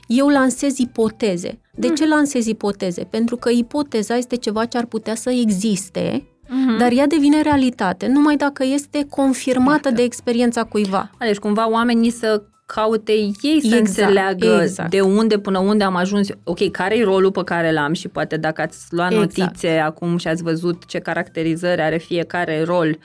[0.06, 1.60] eu lansez ipoteze.
[1.74, 1.94] De mm.
[1.94, 3.04] ce lansez ipoteze?
[3.10, 6.78] Pentru că ipoteza este ceva ce ar putea să existe, mm-hmm.
[6.78, 9.96] dar ea devine realitate numai dacă este confirmată exact.
[9.96, 11.10] de experiența cuiva.
[11.18, 12.42] Deci cumva oamenii să
[12.74, 13.46] caute ei să
[13.76, 14.90] exact, înțeleagă exact.
[14.90, 16.28] de unde până unde am ajuns.
[16.44, 19.36] Ok, care e rolul pe care l-am și poate dacă ați luat exact.
[19.36, 22.98] notițe acum și ați văzut ce caracterizări are fiecare rol,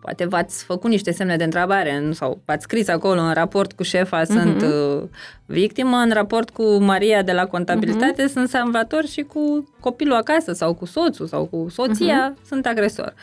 [0.00, 4.22] Poate v-ați făcut niște semne de întrebare sau v-ați scris acolo în raport cu șefa
[4.22, 4.26] uh-huh.
[4.26, 5.02] sunt uh,
[5.46, 8.32] victimă, în raport cu Maria de la contabilitate uh-huh.
[8.32, 12.46] sunt salvator și cu copilul acasă sau cu soțul sau cu soția uh-huh.
[12.48, 13.14] sunt agresor.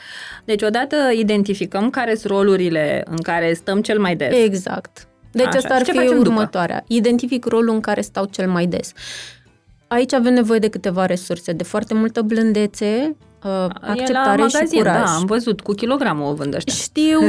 [0.46, 4.44] Deci odată identificăm care sunt rolurile în care stăm cel mai des.
[4.44, 5.08] Exact.
[5.32, 5.58] Deci Așa.
[5.58, 6.80] asta ar fi următoarea.
[6.80, 6.94] După?
[6.94, 8.92] Identific rolul în care stau cel mai des.
[9.88, 13.16] Aici avem nevoie de câteva resurse, de foarte multă blândețe,
[13.46, 14.96] uh, acceptare magazin, și curaj.
[14.96, 16.74] Da, am văzut, cu kilogramul o vând ăștia.
[16.74, 17.20] Știu.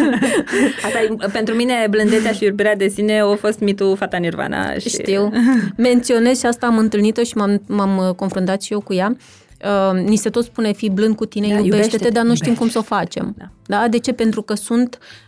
[0.86, 4.72] Asta e, pentru mine, blândețea și iubirea de sine au fost mitul Fata Nirvana.
[4.72, 4.88] Și...
[4.88, 5.32] Știu.
[5.76, 9.16] Menționez și asta am întâlnit-o și m-am, m-am uh, confruntat și eu cu ea.
[9.64, 12.52] Uh, ni se tot spune fi blând cu tine, da, iubește-te, iubește-te, dar nu știm
[12.52, 12.62] iubește.
[12.62, 13.34] cum să o facem.
[13.38, 13.48] Da.
[13.66, 13.88] da?
[13.88, 14.12] De ce?
[14.12, 15.25] Pentru că sunt uh,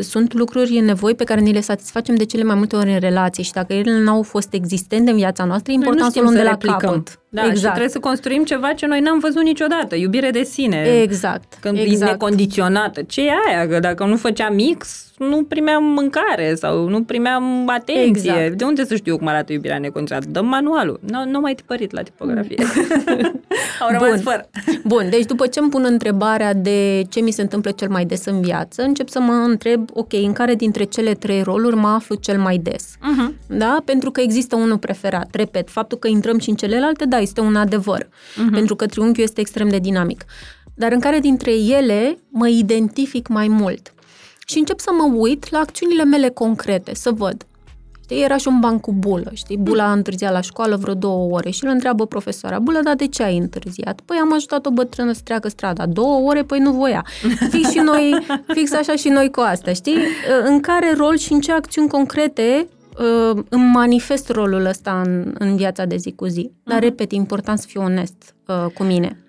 [0.00, 3.42] sunt lucruri, nevoi pe care ni le satisfacem de cele mai multe ori în relații
[3.42, 6.42] și dacă ele nu au fost existente în viața noastră, e important să luăm de
[6.42, 6.78] la replicăm.
[6.78, 7.20] capăt.
[7.28, 7.58] Da, exact.
[7.58, 11.00] și trebuie să construim ceva ce noi n-am văzut niciodată, iubire de sine.
[11.02, 11.54] Exact.
[11.60, 12.10] Când exact.
[12.10, 13.02] e necondiționată.
[13.02, 13.68] Ce e aia?
[13.68, 18.30] Că dacă nu făceam mix, nu primeam mâncare sau nu primeam atenție.
[18.30, 18.52] Exact.
[18.52, 20.28] De unde să știu cum arată iubirea necondiționată?
[20.30, 21.00] Dăm manualul.
[21.10, 22.56] Nu, nu mai tipărit la tipografie.
[23.80, 24.18] Au rămas Bun.
[24.18, 24.48] fără.
[24.84, 28.24] Bun, deci după ce îmi pun întrebarea de ce mi se întâmplă cel mai des
[28.24, 32.14] în viață, încep să mă întreb, ok, în care dintre cele trei roluri mă aflu
[32.14, 32.84] cel mai des?
[32.96, 33.46] Uh-huh.
[33.46, 33.82] Da?
[33.84, 35.34] Pentru că există unul preferat.
[35.34, 38.02] Repet, faptul că intrăm și în celelalte, da, este un adevăr.
[38.04, 38.52] Uh-huh.
[38.52, 40.24] Pentru că triunghiul este extrem de dinamic.
[40.74, 43.94] Dar în care dintre ele mă identific mai mult?
[44.46, 47.46] Și încep să mă uit la acțiunile mele concrete, să văd
[48.08, 49.56] Știi, era și un banc cu bulă, știi?
[49.56, 53.06] Bula a întârziat la școală vreo două ore și îl întreabă profesoara, bulă, dar de
[53.06, 54.00] ce ai întârziat?
[54.00, 55.86] Păi am ajutat o bătrână să treacă strada.
[55.86, 56.42] Două ore?
[56.42, 57.04] Păi nu voia.
[57.52, 59.96] Fix și noi, fix așa și noi cu asta, știi?
[60.44, 65.56] În care rol și în ce acțiuni concrete uh, îmi manifest rolul ăsta în, în
[65.56, 66.50] viața de zi cu zi.
[66.64, 66.82] Dar, uh-huh.
[66.82, 69.25] repet, e important să fiu onest uh, cu mine.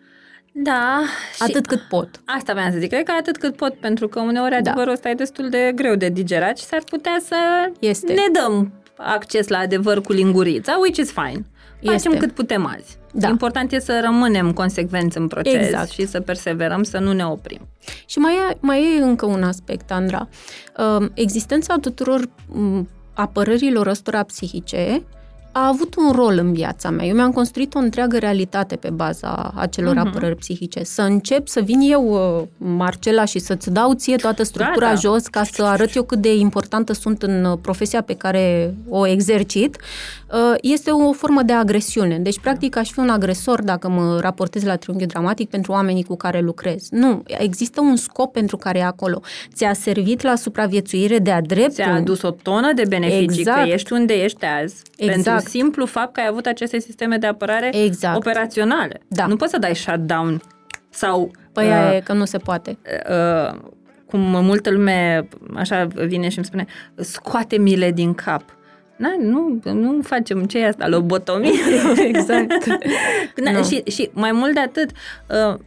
[0.64, 1.02] Da.
[1.40, 2.22] Atât cât pot.
[2.26, 2.90] Asta vreau să zic.
[2.90, 4.58] Cred că atât cât pot, pentru că uneori da.
[4.58, 7.36] adevărul ăsta e destul de greu de digerat și s-ar putea să
[7.80, 8.14] este.
[8.14, 11.46] ne dăm acces la adevăr cu lingurița, which is fine.
[11.84, 12.26] Facem este.
[12.26, 12.98] cât putem azi.
[13.14, 13.28] Da.
[13.28, 15.90] Important e să rămânem consecvenți în proces exact.
[15.90, 17.68] și să perseverăm, să nu ne oprim.
[18.06, 20.28] Și mai e, mai e încă un aspect, Andra.
[20.78, 25.04] Um, existența tuturor um, apărărilor ăstora psihice
[25.58, 27.06] a avut un rol în viața mea.
[27.06, 30.08] Eu mi-am construit o întreagă realitate pe baza acelor uh-huh.
[30.08, 30.84] apărări psihice.
[30.84, 35.00] Să încep să vin eu, uh, Marcela, și să-ți dau ție toată structura Gata.
[35.00, 39.08] jos ca să arăt eu cât de importantă sunt în uh, profesia pe care o
[39.08, 40.27] exercit, uh,
[40.62, 42.20] este o formă de agresiune.
[42.20, 46.16] Deci, practic, aș fi un agresor dacă mă raportez la triunghi dramatic pentru oamenii cu
[46.16, 46.88] care lucrez.
[46.90, 49.22] Nu, există un scop pentru care e acolo.
[49.54, 51.74] Ți-a servit la supraviețuire de-a dreptul.
[51.74, 53.64] Ți-a adus o tonă de beneficii, exact.
[53.64, 54.82] că ești unde ești azi.
[54.98, 55.24] Exact.
[55.24, 58.18] Pentru simplu fapt că ai avut aceste sisteme de apărare exact.
[58.18, 59.02] operaționale.
[59.08, 59.26] Da.
[59.26, 60.42] Nu poți să dai shutdown
[60.90, 61.32] sau...
[61.52, 62.78] Păi uh, e că nu se poate.
[63.10, 63.60] Uh,
[64.06, 66.66] cum multă lume așa vine și îmi spune,
[66.96, 68.44] scoate-mi-le din cap.
[68.98, 71.52] Na, nu, nu facem ce e asta, lobotomie.
[72.12, 72.66] exact.
[73.44, 73.64] Na, no.
[73.64, 74.90] și, și mai mult de atât,
[75.30, 75.60] uh,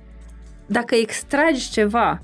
[0.67, 2.21] dacă extragi ceva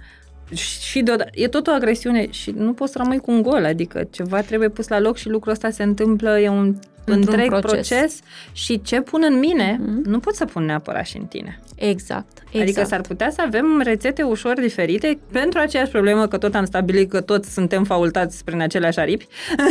[0.80, 4.08] și deodată, e tot o agresiune și nu poți să rămâi cu un gol, adică
[4.10, 7.88] ceva trebuie pus la loc și lucrul ăsta se întâmplă, e un Într-un întreg proces.
[7.88, 8.18] proces
[8.52, 10.04] și ce pun în mine, mm-hmm.
[10.04, 11.60] nu pot să pun neapărat și în tine.
[11.76, 12.62] Exact, exact.
[12.62, 17.10] Adică s-ar putea să avem rețete ușor diferite pentru aceeași problemă, că tot am stabilit
[17.10, 19.26] că toți suntem faultați prin aceleași aripi,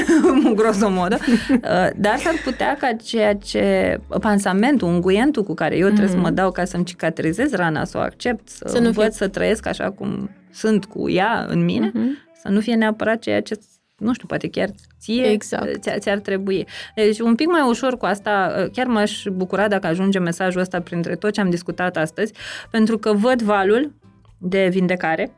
[0.56, 5.90] grosomodă, uh, dar s-ar putea ca ceea ce, pansamentul, unguientul cu care eu mm-hmm.
[5.90, 6.36] trebuie să mă mhm.
[6.36, 9.26] dau ca să-mi cicatrizez rana, să o accept, să, să învăț fie...
[9.26, 12.40] să trăiesc așa cum sunt cu ea în mine, mm-hmm.
[12.42, 13.60] să nu fie neapărat ceea ce
[13.98, 14.70] nu știu, poate chiar
[15.00, 15.82] ție exact.
[15.82, 16.68] ți- ți-ar trebui.
[16.96, 21.16] Deci un pic mai ușor cu asta, chiar m-aș bucura dacă ajunge mesajul ăsta printre
[21.16, 22.34] tot ce am discutat astăzi,
[22.72, 23.94] pentru că văd valul
[24.38, 25.32] de vindecare,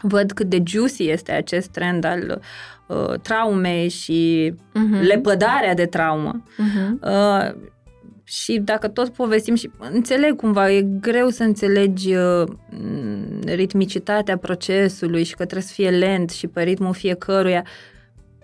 [0.00, 2.40] văd cât de juicy este acest trend al
[2.86, 5.00] uh, traumei și uh-huh.
[5.00, 6.42] lepădarea de traumă.
[6.42, 7.00] Uh-huh.
[7.00, 7.70] Uh,
[8.24, 12.48] și dacă tot povestim și înțeleg cumva, e greu să înțelegi uh,
[13.44, 17.64] ritmicitatea procesului și că trebuie să fie lent și pe ritmul fiecăruia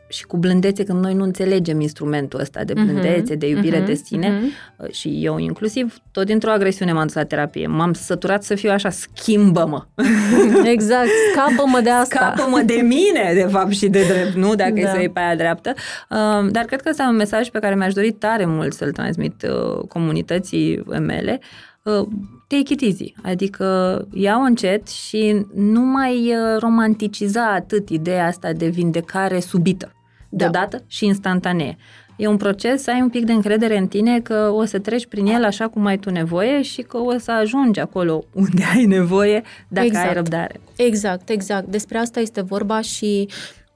[0.08, 3.86] și cu blândețe când noi nu înțelegem instrumentul ăsta de mhm, blândețe, de iubire uh-huh,
[3.86, 4.90] de sine uh-huh.
[4.90, 7.66] și eu inclusiv tot dintr-o agresiune m-am dus la terapie.
[7.66, 9.84] M-am săturat să fiu așa, schimbă-mă.
[10.74, 12.32] Exact, scapă-mă de asta.
[12.34, 14.54] Scapă-mă de mine, de fapt, și de drept, nu?
[14.54, 14.80] Dacă da.
[14.80, 15.72] e să iei pe aia dreaptă.
[16.10, 18.92] Uh, dar cred că ăsta e un mesaj pe care mi-aș dori tare mult să-l
[18.92, 21.40] transmit uh, comunității mele.
[21.82, 22.08] Uh,
[22.46, 29.40] take it easy, adică ia-o încet și nu mai romanticiza atât ideea asta de vindecare
[29.40, 29.92] subită
[30.28, 30.36] da.
[30.36, 31.76] deodată și instantanee.
[32.16, 35.06] E un proces să ai un pic de încredere în tine că o să treci
[35.06, 38.84] prin el așa cum ai tu nevoie și că o să ajungi acolo unde ai
[38.84, 40.08] nevoie dacă exact.
[40.08, 40.60] ai răbdare.
[40.76, 41.66] Exact, exact.
[41.66, 43.28] Despre asta este vorba și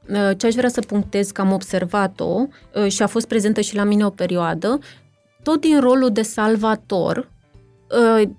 [0.08, 3.76] uh, ce aș vrea să punctez că am observat-o uh, și a fost prezentă și
[3.76, 4.78] la mine o perioadă,
[5.42, 7.41] tot din rolul de salvator, Uh,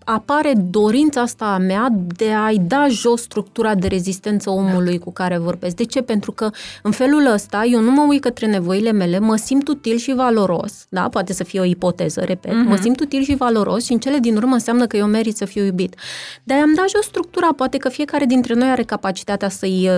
[0.03, 5.37] apare dorința asta a mea de a-i da jos structura de rezistență omului cu care
[5.37, 5.75] vorbesc.
[5.75, 6.01] De ce?
[6.01, 6.49] Pentru că
[6.83, 10.85] în felul ăsta eu nu mă uit către nevoile mele, mă simt util și valoros,
[10.89, 11.09] da?
[11.09, 12.51] Poate să fie o ipoteză, repet.
[12.51, 12.67] Uh-huh.
[12.67, 15.45] Mă simt util și valoros și în cele din urmă înseamnă că eu merit să
[15.45, 15.95] fiu iubit.
[16.43, 19.89] Dar am dat jos structura, poate că fiecare dintre noi are capacitatea să-i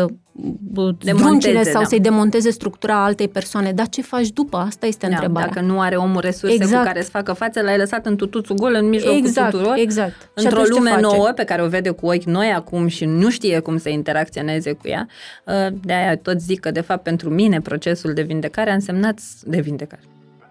[0.75, 1.87] uh, zdruncine sau da.
[1.87, 3.71] să-i demonteze structura altei persoane.
[3.71, 4.57] Dar ce faci după?
[4.57, 5.47] Asta este da, întrebarea.
[5.47, 6.81] Dacă nu are omul resurse exact.
[6.81, 9.77] cu care să facă față, l-ai lăsat în tutuțul gol în mijlocul exact exact, tuturor.
[9.77, 10.29] Exact.
[10.33, 13.77] Într-o lume nouă pe care o vede cu ochi noi acum și nu știe cum
[13.77, 15.07] să interacționeze cu ea.
[15.45, 19.19] Uh, de aia tot zic că, de fapt, pentru mine procesul de vindecare a însemnat
[19.43, 20.01] de vindecare.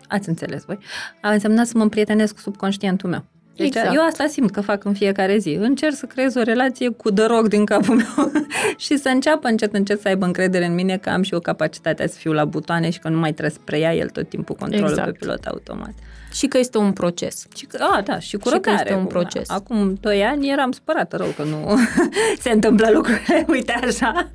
[0.08, 0.78] Ați înțeles voi?
[1.20, 3.24] A însemnat să mă împrietenesc cu subconștientul meu.
[3.56, 3.94] Deci exact.
[3.94, 5.56] eu asta simt că fac în fiecare zi.
[5.60, 8.32] Încerc să creez o relație cu dăroc din capul meu
[8.76, 12.06] și să înceapă încet, încet să aibă încredere în mine că am și o capacitate
[12.08, 14.88] să fiu la butoane și că nu mai trebuie să preia el tot timpul controlul
[14.88, 15.10] exact.
[15.10, 15.94] pe pilot automat
[16.34, 17.46] și că este un proces.
[17.56, 19.50] Și că, a, da, și cu și că este un proces.
[19.50, 21.78] Acum doi ani eram supărată rău că nu
[22.44, 24.30] se întâmplă lucrurile, uite așa.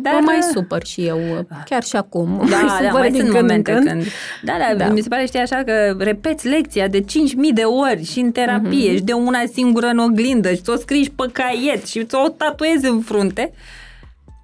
[0.00, 0.12] Dar...
[0.12, 2.46] Mă mai supăr și eu, chiar și acum.
[2.50, 3.86] Da, mai da, mai sunt când momente când.
[3.86, 4.04] când.
[4.42, 7.06] Da, da, da, mi se pare, știi, așa că repeți lecția de 5.000
[7.54, 8.96] de ori și în terapie mm-hmm.
[8.96, 13.00] și de una singură în oglindă și ți-o scriși pe caiet și ți-o tatuezi în
[13.00, 13.52] frunte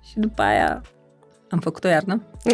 [0.08, 0.82] și după aia
[1.50, 2.22] am făcut o iarnă.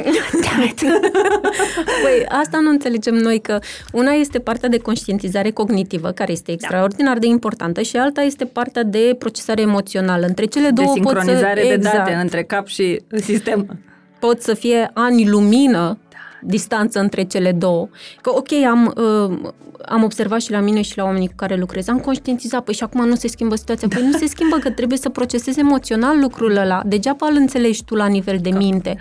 [2.03, 3.59] păi, asta nu înțelegem noi, că
[3.93, 6.53] una este partea de conștientizare cognitivă, care este da.
[6.53, 7.19] extraordinar da.
[7.19, 10.27] de importantă, și alta este partea de procesare emoțională.
[10.27, 11.67] Între cele două de sincronizare să...
[11.67, 11.97] de exact.
[11.97, 13.79] date între cap și sistem.
[14.19, 15.99] Pot să fie ani lumină
[16.45, 17.89] distanță între cele două.
[18.21, 19.53] Că ok, am, uh,
[19.89, 22.83] am observat și la mine și la oamenii cu care lucrez, am conștientizat, păi și
[22.83, 23.89] acum nu se schimbă situația.
[23.89, 26.83] Păi nu se schimbă, că trebuie să procesezi emoțional lucrul ăla.
[26.87, 28.97] Degeaba îl înțelegi tu la nivel de minte.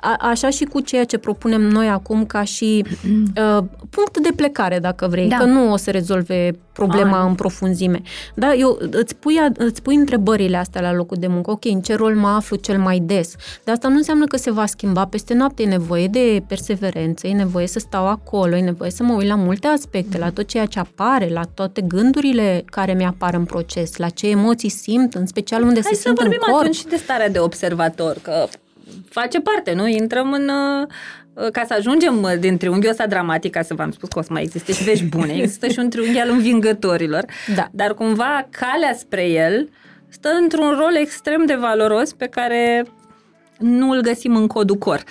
[0.00, 4.78] A, așa și cu ceea ce propunem noi acum ca și uh, punct de plecare,
[4.78, 5.36] dacă vrei, da.
[5.36, 7.28] că nu o să rezolve problema Ai.
[7.28, 8.00] în profunzime.
[8.34, 11.50] Da, eu îți pui, îți pui întrebările astea la locul de muncă.
[11.50, 13.34] Ok, în ce rol mă aflu cel mai des?
[13.64, 15.62] Dar asta nu înseamnă că se va schimba peste noapte.
[15.62, 16.87] E nevoie de perseverență,
[17.22, 20.46] e nevoie să stau acolo, e nevoie să mă uit la multe aspecte, la tot
[20.46, 25.26] ceea ce apare, la toate gândurile care mi-apar în proces, la ce emoții simt, în
[25.26, 26.28] special unde Hai se simt în corp.
[26.28, 28.48] Hai să vorbim atunci și de starea de observator, că
[29.08, 29.86] face parte, nu?
[29.86, 30.50] Intrăm în,
[31.34, 34.22] uh, ca să ajungem uh, din triunghiul ăsta dramatic, ca să v-am spus că o
[34.22, 37.24] să mai existe și vești bune, există și un triunghi al învingătorilor,
[37.54, 37.68] da.
[37.70, 39.68] dar cumva calea spre el
[40.08, 42.84] stă într-un rol extrem de valoros pe care
[43.58, 45.02] nu îl găsim în codul cor.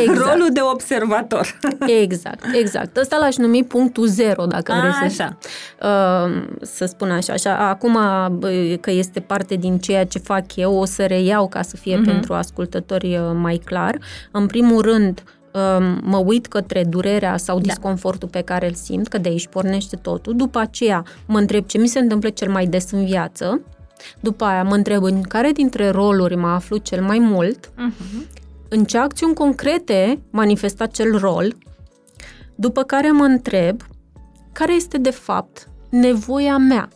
[0.00, 0.18] Exact.
[0.26, 1.58] Rolul de observator.
[2.02, 2.96] Exact, exact.
[2.96, 5.38] Ăsta l-aș numi punctul zero, dacă vrei să, așa.
[5.82, 7.32] Uh, să spun așa.
[7.32, 7.56] așa.
[7.68, 7.98] Acum
[8.80, 12.04] că este parte din ceea ce fac eu, o să reiau ca să fie uh-huh.
[12.04, 13.98] pentru ascultători uh, mai clar.
[14.30, 15.22] În primul rând,
[15.52, 17.62] um, mă uit către durerea sau da.
[17.62, 20.36] disconfortul pe care îl simt, că de aici pornește totul.
[20.36, 23.60] După aceea mă întreb ce mi se întâmplă cel mai des în viață
[24.20, 28.26] După aia mă întreb în care dintre roluri mă aflu cel mai mult, Uh-huh.
[28.68, 31.56] în ce acțiuni concrete manifesta acel rol,
[32.54, 33.82] după care mă întreb
[34.52, 36.88] care este de fapt nevoia mea.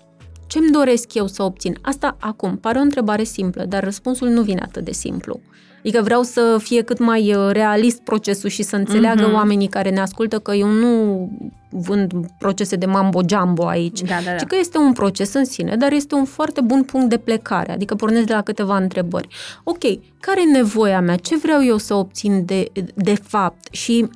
[0.47, 1.79] Ce-mi doresc eu să obțin?
[1.83, 5.41] Asta acum pare o întrebare simplă, dar răspunsul nu vine atât de simplu.
[5.85, 9.35] Adică vreau să fie cât mai uh, realist procesul și să înțeleagă Mhm.
[9.35, 11.29] oamenii care ne ascultă că eu nu
[11.71, 14.37] vând procese de mambo-jumbo aici, Da, da, da.
[14.37, 17.73] ci că este un proces în sine, dar este un foarte bun punct de plecare,
[17.73, 19.29] adică pornesc de la câteva întrebări.
[19.65, 19.79] Ok,
[20.21, 21.17] care e nevoia mea?
[21.17, 23.75] Ce vreau eu să obțin de, de fapt?
[23.75, 24.09] Și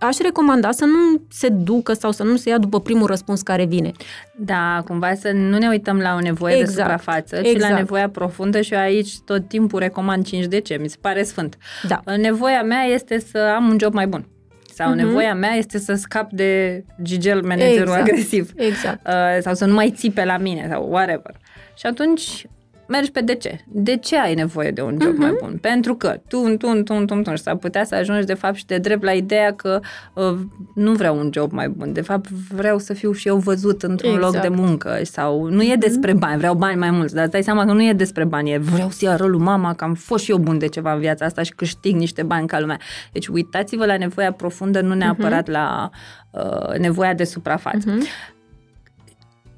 [0.00, 3.64] aș recomanda să nu se ducă sau să nu se ia după primul răspuns care
[3.64, 3.92] vine.
[4.36, 7.70] Da, cumva să nu ne uităm la o nevoie Exact, de suprafață, ci exact.
[7.72, 11.22] la nevoia profundă și eu aici tot timpul recomand 5 de ce, mi se pare
[11.22, 11.56] sfânt.
[11.88, 12.00] Da.
[12.16, 14.26] Nevoia mea este să am un job mai bun.
[14.74, 14.96] Sau Mhm.
[14.98, 18.00] nevoia mea este să scap de gigel managerul Exact.
[18.00, 18.50] agresiv.
[18.56, 19.06] Exact.
[19.06, 21.36] Uh, sau să nu mai țipe la mine sau whatever.
[21.76, 22.46] Și atunci
[22.90, 23.60] mergi pe de ce.
[23.66, 25.20] De ce ai nevoie de un job Mhm.
[25.20, 25.58] mai bun?
[25.60, 28.66] Pentru că tu, tu, tu, tu, tu, și s-ar putea să ajungi de fapt și
[28.66, 29.80] de drept la ideea că
[30.14, 30.36] uh,
[30.74, 31.92] nu vreau un job mai bun.
[31.92, 34.32] De fapt vreau să fiu și eu văzut într-un Exact.
[34.34, 37.42] loc de muncă sau nu e despre bani, vreau bani mai mulți, dar îți dai
[37.42, 40.24] seama că nu e despre bani, e vreau să ia rolul mama că am fost
[40.24, 42.78] și eu bun de ceva în viața asta și câștig niște bani ca lumea.
[43.12, 45.90] Deci uitați-vă la nevoia profundă, nu neapărat la
[46.30, 47.90] uh, nevoia de suprafață.
[47.90, 48.06] Mhm.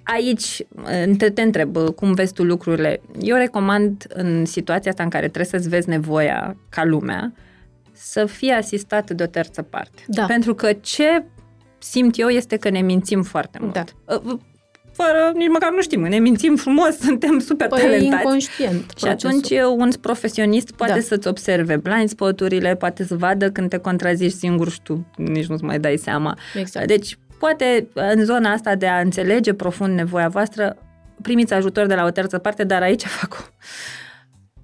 [0.02, 0.62] Aici
[1.18, 3.00] te, te întreb cum vezi tu lucrurile.
[3.20, 7.32] Eu recomand în situația asta în care trebuie să-ți vezi nevoia ca lumea
[7.92, 10.02] să fie asistat de o terță parte.
[10.06, 10.24] Da.
[10.24, 11.24] Pentru că ce
[11.78, 13.72] simt eu este că ne mințim foarte mult.
[13.72, 13.84] Da.
[14.24, 14.38] Uh,
[14.92, 18.22] Fără, nici măcar nu știm, ne mințim frumos, suntem super Păi e talentați.
[18.22, 21.00] inconștient Și atunci un profesionist poate Da.
[21.00, 25.64] să-ți observe blind spot-urile, poate să vadă când te contrazici singur și tu nici nu-ți
[25.64, 26.38] mai dai seama.
[26.54, 26.86] Exact.
[26.86, 30.76] Deci, poate în zona asta de a înțelege profund nevoia voastră,
[31.22, 33.42] primiți ajutor de la o terță parte, dar aici fac o...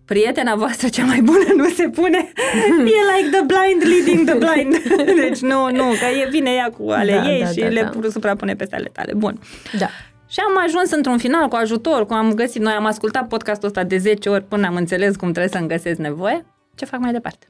[0.04, 2.18] Prietena voastră cea mai bună nu se pune.
[2.96, 4.74] E like the blind leading the blind.
[5.24, 7.90] Deci nu, nu, că e, vine ea cu ale Da, ei da, și da, le
[8.00, 8.08] da.
[8.08, 9.12] suprapune peste ale tale.
[9.16, 9.38] Bun.
[9.78, 9.88] Da.
[10.28, 13.84] Și am ajuns într-un final cu ajutor, cu am găsit, noi am ascultat podcastul ăsta
[13.84, 16.44] de 10 ori până am înțeles cum trebuie să-mi găsesc nevoie.
[16.74, 17.46] Ce fac mai departe?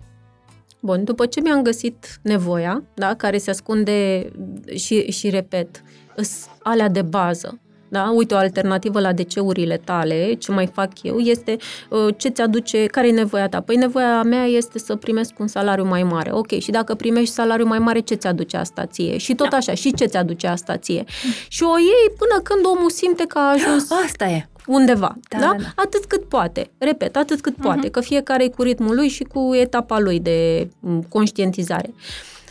[0.80, 4.28] Bun, după ce mi-am găsit nevoia, da, care se ascunde
[4.74, 5.82] și, și repet,
[6.14, 7.58] îs alea de bază.
[7.90, 8.12] Da?
[8.16, 11.56] Uite, o alternativă la deceurile tale, ce mai fac eu, este
[11.90, 13.60] uh, ce ți aduce, care e nevoia ta?
[13.60, 16.30] Păi nevoia mea este să primesc un salariu mai mare.
[16.32, 19.16] Ok, și dacă primești salariu mai mare, ce ți aduce asta ție?
[19.16, 19.56] Și tot Da.
[19.56, 21.04] așa, și ce ți aduce asta ție?
[21.48, 24.48] Și o iei până când omul simte că a ajuns Asta e.
[24.68, 25.14] undeva.
[25.28, 25.62] Da, Da, da, da?
[25.62, 25.72] da.
[25.82, 26.70] Atât cât poate.
[26.78, 30.68] Repet, atât cât poate, că fiecare e cu ritmul lui și cu etapa lui de
[30.80, 31.94] m, conștientizare.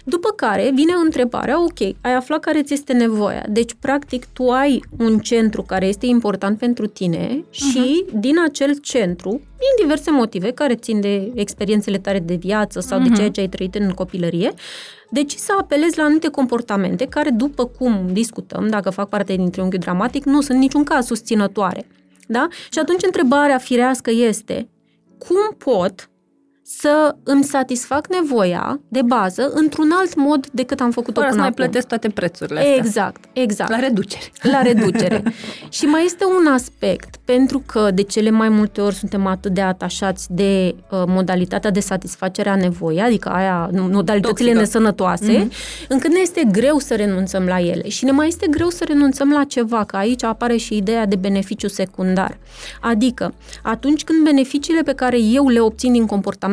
[0.09, 3.45] După care vine întrebarea, ok, ai aflat care ți este nevoia.
[3.49, 9.29] Deci, practic, tu ai un centru care este important pentru tine și din acel centru,
[9.31, 13.47] din diverse motive care țin de experiențele tale de viață sau de ceea ce ai
[13.47, 14.53] trăit în copilărie,
[15.09, 19.81] deci să apelezi la anumite comportamente care, după cum discutăm, dacă fac parte din triunghiul
[19.81, 21.85] dramatic, nu sunt niciun caz susținătoare.
[22.27, 22.47] Da?
[22.71, 24.69] Și atunci întrebarea firească este,
[25.17, 26.09] cum pot
[26.69, 31.41] să îmi satisfac nevoia de bază într-un alt mod decât am făcut-o Fără să până
[31.41, 31.63] mai acum.
[31.63, 32.75] plătesc toate prețurile astea.
[32.75, 33.69] Exact, exact.
[33.69, 34.23] La reducere.
[34.41, 35.23] La reducere.
[35.69, 39.61] și mai este un aspect, pentru că de cele mai multe ori suntem atât de
[39.61, 44.59] atașați de uh, modalitatea de satisfacere a nevoii, adică aia, modalitățile Toxică.
[44.59, 45.87] nesănătoase, mm-hmm.
[45.87, 47.89] încât ne este greu să renunțăm la ele.
[47.89, 51.15] Și ne mai este greu să renunțăm la ceva, că aici apare și ideea de
[51.15, 52.37] beneficiu secundar.
[52.81, 56.05] Adică, atunci când beneficiile pe care eu le obțin din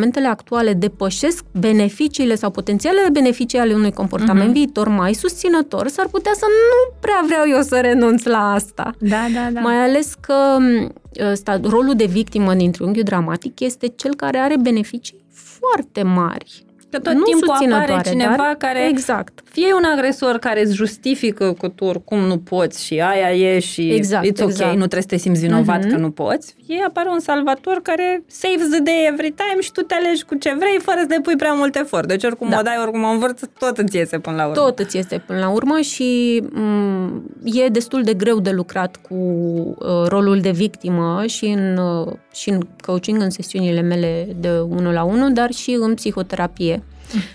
[0.04, 4.52] comportamentele actuale depășesc beneficiile sau potențialele beneficii ale unui comportament mm-hmm.
[4.52, 8.94] viitor mai susținător, s-ar putea să nu prea vreau eu să renunț la asta.
[8.98, 9.60] Da, da, da.
[9.60, 10.92] Mai ales că m,
[11.30, 16.64] ăsta, rolul de victimă din triunghiul dramatic este cel care are beneficii foarte mari.
[16.94, 19.40] Că tot nu timpul apare susținătoare, cineva dar, care Exact.
[19.50, 23.90] fie un agresor care îți justifică că tu oricum nu poți și aia e și
[23.90, 24.70] Exact, it's ok, exact.
[24.70, 25.88] nu trebuie să te simți vinovat Mhm.
[25.90, 29.80] că nu poți, fie apare un salvator care saves the day every time și tu
[29.80, 32.08] te alegi cu ce vrei fără să depui prea mult efort.
[32.08, 32.58] Deci oricum Da.
[32.58, 34.54] o dai, oricum o învârți, tot îți iese până la urmă.
[34.62, 39.14] Tot îți este până la urmă și m, e destul de greu de lucrat cu
[39.14, 44.92] uh, rolul de victimă și în, uh, și în coaching, în sesiunile mele de unul
[44.92, 46.82] la unul, dar și în psihoterapie.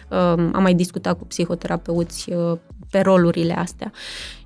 [0.09, 0.17] Uh,
[0.51, 2.57] am mai discutat cu psihoterapeuți uh,
[2.91, 3.91] pe rolurile astea.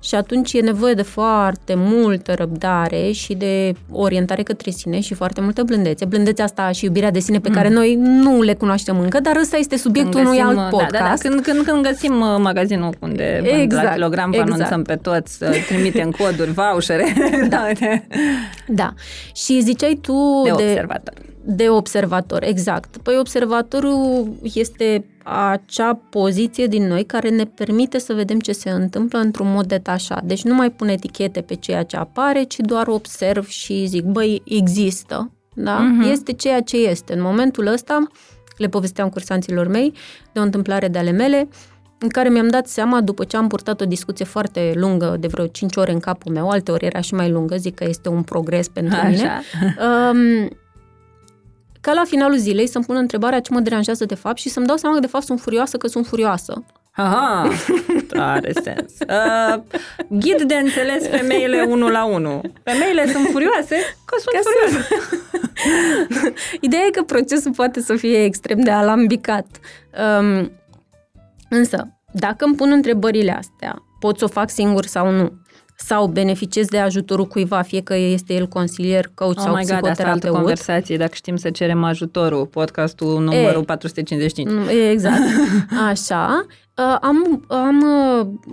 [0.02, 5.40] Și atunci e nevoie de foarte multă răbdare și de orientare către sine și foarte
[5.40, 6.04] multă blândețe.
[6.04, 7.54] Blândețea asta și iubirea de sine pe mm.
[7.54, 10.92] care noi nu le cunoaștem încă, dar ăsta este subiectul unui alt podcast.
[10.92, 11.28] Da, da, da.
[11.28, 14.50] Când, când, când găsim uh, magazinul unde exact, la kilogram exact.
[14.50, 17.14] anunțăm pe toți, trimitem coduri, vouchere.
[17.48, 17.68] da.
[18.66, 18.94] da.
[19.34, 21.14] Și ziceai tu de, de observator
[21.46, 22.96] de observator, exact.
[22.96, 29.18] Păi observatorul este acea poziție din noi care ne permite să vedem ce se întâmplă
[29.18, 30.22] într-un mod detașat.
[30.22, 34.42] Deci nu mai pun etichete pe ceea ce apare, ci doar observ și zic, băi,
[34.44, 35.78] există, da?
[35.78, 36.10] Uh-huh.
[36.10, 37.12] Este ceea ce este.
[37.12, 38.06] În momentul ăsta,
[38.56, 39.92] le povesteam cursanților mei
[40.32, 41.48] de o întâmplare de ale mele,
[41.98, 45.46] în care mi-am dat seama, după ce am purtat o discuție foarte lungă, de vreo
[45.46, 48.22] 5 ore în capul meu, alte ori era și mai lungă, zic că este un
[48.22, 49.08] progres pentru Așa.
[49.08, 49.42] mine,
[49.86, 50.48] um,
[51.84, 54.76] ca la finalul zilei să-mi pun întrebarea ce mă deranjează de fapt și să-mi dau
[54.76, 56.64] seama că de fapt sunt furioasă că sunt furioasă.
[56.96, 57.48] Aha,
[58.16, 58.92] are sens.
[59.08, 59.62] Uh,
[60.08, 62.52] ghid de înțeles femeile unul la unul.
[62.62, 64.86] Femeile sunt furioase că sunt că furioase.
[66.10, 66.34] Sunt.
[66.66, 69.46] Ideea e că procesul poate să fie extrem de alambicat.
[70.20, 70.52] Um,
[71.48, 75.32] însă, dacă îmi pun întrebările astea, pot să o fac singur sau nu?
[75.76, 80.12] Sau beneficiezi de ajutorul cuiva, fie că este el consilier, coach oh sau my psihoterapeut.
[80.12, 84.50] God, asta conversație, dacă știm să cerem ajutorul, podcastul numărul e, 455.
[84.50, 85.22] Mm, exact.
[85.90, 86.46] Așa.
[86.76, 87.84] Uh, am, am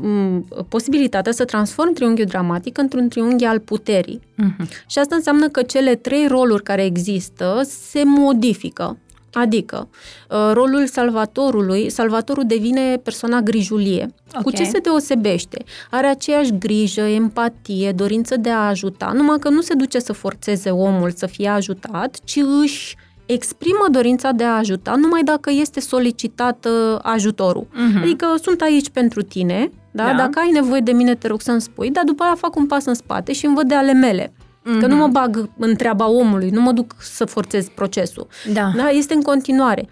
[0.03, 4.19] uh, posibilitatea să transform triunghiul dramatic într-un triunghi al puterii.
[4.19, 4.86] Uh-huh.
[4.88, 8.97] Și asta înseamnă că cele trei roluri care există se modifică.
[9.34, 9.89] Adică,
[10.29, 14.13] uh, rolul salvatorului, salvatorul devine persoana grijulie.
[14.29, 14.41] Okay.
[14.43, 15.63] Cu ce se deosebește?
[15.91, 20.69] Are aceeași grijă, empatie, dorință de a ajuta, numai că nu se duce să forțeze
[20.69, 26.65] omul să fie ajutat, ci își exprimă dorința de a ajuta numai dacă este solicitat
[26.65, 27.65] uh, ajutorul.
[27.65, 28.01] Uh-huh.
[28.01, 30.05] Adică sunt aici pentru tine, da?
[30.05, 30.13] da?
[30.13, 32.86] dacă ai nevoie de mine te rog să-mi spui, dar după aia fac un pas
[32.86, 34.34] în spate și îmi văd de ale mele.
[34.62, 34.80] Mm-hmm.
[34.80, 38.28] Că nu mă bag în treaba omului, nu mă duc să forțez procesul.
[38.53, 38.72] Da.
[38.76, 38.89] da?
[38.89, 39.88] Este în continuare.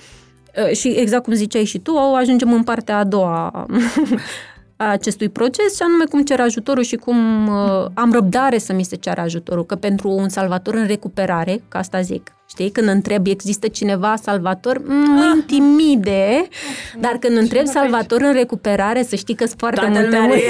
[0.68, 3.68] Uh, și exact cum ziceai și tu, ajungem în partea a doua
[4.82, 8.84] a acestui proces și anume cum cer ajutorul și cum uh, am răbdare să mi
[8.84, 9.66] se ceară ajutorul.
[9.66, 14.82] Că pentru un salvator în recuperare, ca asta zic, Știi, când întreb, există cineva salvator,
[14.86, 15.32] mă ah.
[15.36, 16.48] intimide,
[17.00, 20.34] dar când întreb salvator în recuperare, să știi că sunt foarte Toată multe are...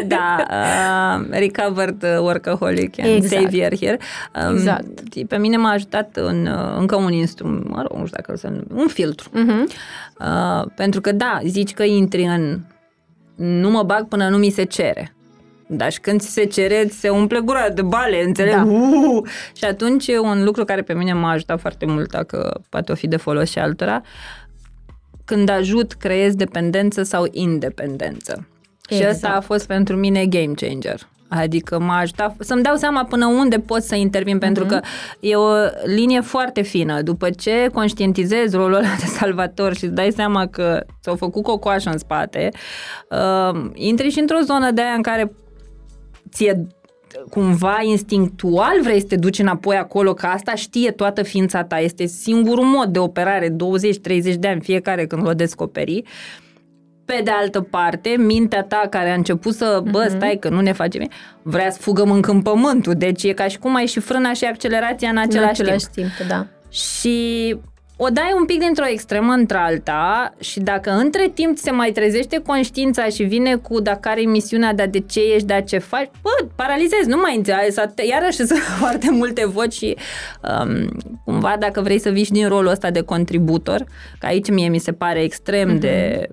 [0.00, 3.42] uh, Da, uh, recovered workaholic and exact.
[3.42, 3.98] savior here.
[4.46, 5.26] Um, exact.
[5.28, 8.52] Pe mine m-a ajutat în, uh, încă un instrument, mă rog, nu știu dacă să
[8.74, 9.30] un filtru.
[9.30, 9.72] Uh-huh.
[10.20, 12.60] Uh, pentru că, da, zici că intri în
[13.34, 15.12] nu mă bag până nu mi se cere.
[15.70, 18.54] Dar și când ți se cere, se umple gura de bale, înțeleg?
[18.54, 18.64] Da.
[18.64, 19.28] Uh!
[19.56, 23.06] Și atunci un lucru care pe mine m-a ajutat foarte mult, dacă poate o fi
[23.06, 24.02] de folos și altora,
[25.24, 28.48] când ajut, creez dependență sau independență.
[28.88, 29.02] Exact.
[29.02, 31.08] Și asta a fost pentru mine game changer.
[31.28, 34.40] Adică m-a ajutat să-mi dau seama până unde pot să intervin, uh-huh.
[34.40, 34.80] pentru că
[35.20, 35.52] e o
[35.84, 37.02] linie foarte fină.
[37.02, 41.90] După ce conștientizezi rolul ăla de salvator și îți dai seama că ți-au făcut cocoașă
[41.90, 42.48] în spate,
[43.10, 45.32] uh, intri și într-o zonă de aia în care
[46.30, 46.66] ție
[47.30, 51.78] cumva instinctual vrei să te duci înapoi acolo, că asta știe toată ființa ta.
[51.78, 53.54] Este singurul mod de operare, 20-30
[54.38, 56.02] de ani fiecare când o descoperi.
[57.04, 60.16] Pe de altă parte, mintea ta care a început să, bă, uh-huh.
[60.16, 61.10] stai că nu ne face bine,
[61.42, 62.94] vrea să fugă mâncând pământul.
[62.94, 66.08] Deci e ca și cum ai și frâna și accelerația în același, în același timp.
[66.16, 66.28] timp.
[66.28, 66.46] da.
[66.70, 67.56] Și
[68.00, 73.04] o dai un pic dintr-o extremă într-alta și dacă între timp se mai trezește conștiința
[73.04, 77.08] și vine cu dacă are misiunea de de ce ești, de ce faci, bă, paralizezi,
[77.08, 77.74] nu mai înțelegi,
[78.10, 79.96] iarăși sunt foarte multe voci și
[80.62, 80.88] um,
[81.24, 83.84] cumva dacă vrei să vii din rolul ăsta de contributor,
[84.18, 85.80] că aici mie mi se pare extrem mm-hmm.
[85.80, 86.28] de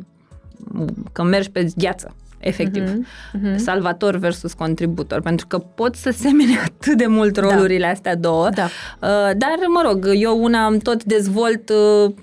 [1.12, 2.84] că mergi pe gheață efectiv.
[2.84, 2.98] Uh-huh,
[3.40, 3.56] uh-huh.
[3.56, 7.42] Salvator versus contributor, pentru că pot să semene atât de mult da.
[7.42, 7.92] rolurile da.
[7.92, 8.50] astea două.
[8.50, 8.64] Da.
[8.66, 12.14] Uh, dar, mă rog, eu una am tot dezvolt uh,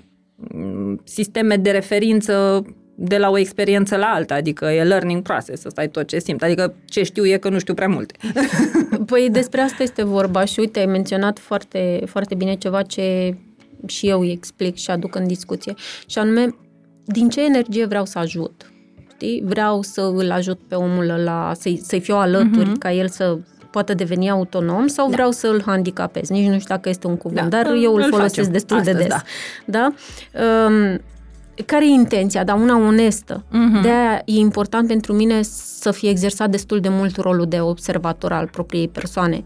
[1.03, 5.87] sisteme de referință de la o experiență la alta, adică e learning process, ăsta e
[5.87, 6.43] tot ce simt.
[6.43, 8.13] Adică ce știu e că nu știu prea multe.
[9.05, 13.37] Păi despre asta este vorba și uite, ai menționat foarte, foarte bine ceva ce
[13.85, 15.73] și eu îi explic și aduc în discuție.
[16.07, 16.55] Și anume,
[17.05, 18.72] din ce energie vreau să ajut?
[19.23, 19.43] Știi?
[19.45, 22.79] Vreau să îl ajut pe omul ăla, să-i, să-i fiu alături, uh-huh.
[22.79, 23.37] ca el să
[23.71, 25.11] poată deveni autonom sau da.
[25.11, 26.29] vreau să îl handicapez.
[26.29, 27.63] Nici nu știu dacă este un cuvânt, da.
[27.63, 28.51] dar eu îl, îl folosesc facem.
[28.51, 29.15] destul Astăzi, de des.
[29.65, 29.93] Da?
[30.31, 30.43] da?
[30.67, 30.99] Um,
[31.65, 33.43] care e intenția, dar una onestă.
[33.43, 33.81] Uh-huh.
[33.81, 38.47] De-aia e important pentru mine să fie exersat destul de mult rolul de observator al
[38.51, 39.43] propriei persoane.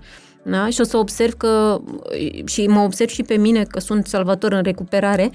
[0.50, 0.70] Da?
[0.70, 1.82] Și o să observ că,
[2.46, 5.32] și mă observ și pe mine că sunt salvator în recuperare,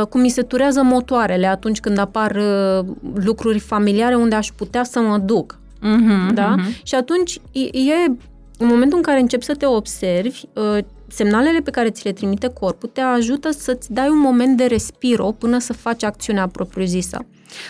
[0.00, 4.84] uh, cum mi se turează motoarele atunci când apar uh, lucruri familiare unde aș putea
[4.84, 5.58] să mă duc.
[5.78, 6.54] Mm-hmm, Da?
[6.56, 6.82] mm-hmm.
[6.82, 7.40] Și atunci
[7.72, 8.10] e,
[8.58, 10.78] în momentul în care începi să te observi, uh,
[11.08, 15.32] semnalele pe care ți le trimite corpul te ajută să-ți dai un moment de respiro
[15.38, 17.26] până să faci acțiunea propriu-zisă.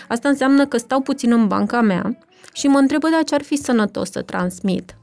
[0.07, 2.17] Asta înseamnă că stau puțin în banca mea
[2.53, 4.95] și mă întreb, de ce ar fi sănătos să transmit?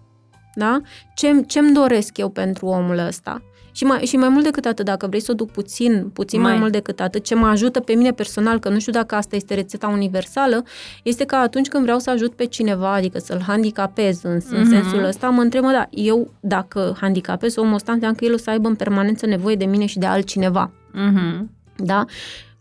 [0.54, 0.80] Da?
[1.14, 3.42] Ce, ce-mi doresc eu pentru omul ăsta?
[3.74, 6.50] Și mai, și mai mult decât atât, dacă vrei să o duc puțin, puțin mai.
[6.50, 6.52] Mai.
[6.52, 9.36] mai mult decât atât, ce mă ajută pe mine personal, că nu știu dacă asta
[9.36, 10.64] este rețeta universală,
[11.02, 14.56] este că atunci când vreau să ajut pe cineva, adică să-l handicapez în, mm-hmm.
[14.56, 18.32] în sensul ăsta, mă întreb, mă, da, eu dacă handicapez omul ăsta, înseamnă că el
[18.32, 20.70] o să aibă în permanență nevoie de mine și de altcineva.
[20.94, 21.46] Mm-hmm.
[21.76, 22.04] Da?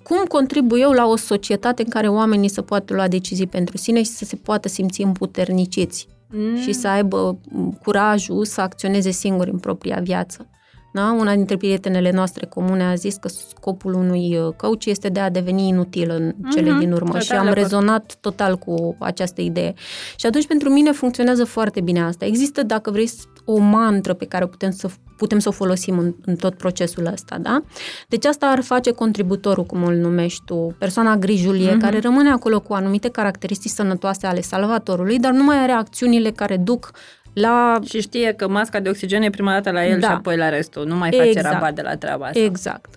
[0.04, 4.04] Cum contribu eu la o societate în care oamenii să poată lua decizii pentru sine
[4.04, 6.56] și să se poată simți împuterniciți Mm.
[6.56, 10.46] și să aibă m, curajul să acționeze singuri în propria viață?
[10.94, 11.16] Da?
[11.20, 15.30] Una dintre prietenele noastre comune a zis că scopul unui uh, coach este de a
[15.30, 17.62] deveni inutil în cele Mhm, din urmă total și am de acord.
[17.64, 19.74] rezonat total cu această idee.
[20.16, 22.26] Și atunci pentru mine funcționează foarte bine asta.
[22.26, 23.10] Există, dacă vrei,
[23.46, 27.06] o mantră pe care o putem să, putem să o folosim în, în tot procesul
[27.06, 27.62] ăsta, da?
[28.08, 31.80] Deci asta ar face contributorul, cum îl numești tu, persoana grijulie, Mhm.
[31.80, 36.58] care rămâne acolo cu anumite caracteristici sănătoase ale salvatorului, dar nu mai are acțiunile care
[36.58, 36.92] duc
[37.34, 40.08] la Și știe că masca de oxigen e prima dată la el Da.
[40.08, 40.86] și apoi la restul.
[40.88, 41.54] Nu mai face Exact.
[41.54, 42.40] rabat de la treaba asta.
[42.40, 42.94] Exact.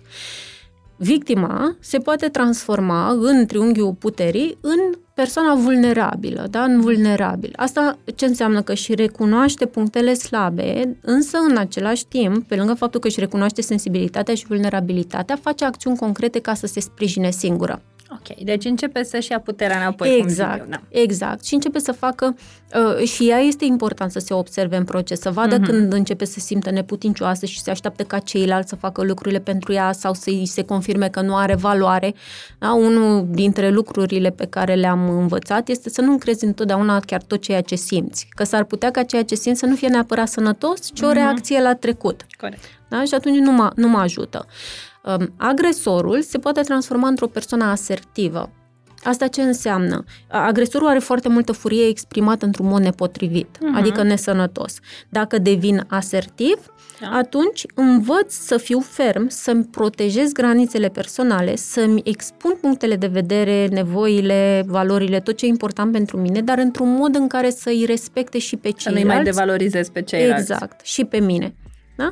[0.97, 4.79] Victima se poate transforma în triunghiul puterii în
[5.15, 6.63] persoana vulnerabilă, da?
[6.63, 7.53] în vulnerabil.
[7.55, 8.61] Asta ce înseamnă?
[8.61, 13.61] Că și recunoaște punctele slabe, însă în același timp, pe lângă faptul că își recunoaște
[13.61, 17.81] sensibilitatea și vulnerabilitatea, face acțiuni concrete ca să se sprijine singură.
[18.11, 20.65] Ok, deci începe să-și ia puterea înapoi, cum zic exact, eu.
[20.69, 20.81] Da.
[20.89, 21.45] exact.
[21.45, 22.35] Și începe să facă,
[22.99, 25.63] uh, și ea este important să se observe în proces, să vadă Mhm.
[25.63, 25.67] mm-hmm.
[25.69, 29.73] când începe să se simtă neputincioasă și se așteaptă ca ceilalți să facă lucrurile pentru
[29.73, 32.13] ea sau să-i se confirme că nu are valoare.
[32.59, 32.73] Da?
[32.73, 37.61] Unul dintre lucrurile pe care le-am învățat este să nu crezi întotdeauna chiar tot ceea
[37.61, 38.27] ce simți.
[38.35, 41.13] Că s-ar putea ca ceea ce simți să nu fie neapărat sănătos, ci o Mhm.
[41.15, 42.25] reacție la trecut.
[42.39, 42.63] Corect.
[42.87, 43.03] Da?
[43.03, 44.45] Și atunci nu mă, nu mă ajută.
[44.45, 44.94] Um,
[45.37, 48.49] Agresorul se poate transforma într-o persoană asertivă.
[49.03, 50.03] Asta ce înseamnă?
[50.29, 53.75] A- Agresorul are foarte multă furie exprimată într-un mod nepotrivit, Mhm.
[53.75, 54.77] adică nesănătos.
[55.09, 56.55] Dacă devin asertiv,
[57.01, 57.09] Da.
[57.09, 64.63] atunci învăț să fiu ferm, să-mi protejez granițele personale, să-mi expun punctele de vedere, nevoile,
[64.67, 68.55] valorile, tot ce e important pentru mine, dar într-un mod în care să-i respecte și
[68.57, 69.15] pe Să nu-i ceilalți.
[69.15, 70.51] mai devalorizezi pe ceilalți.
[70.51, 71.55] Exact, și pe mine.
[71.95, 72.11] Da?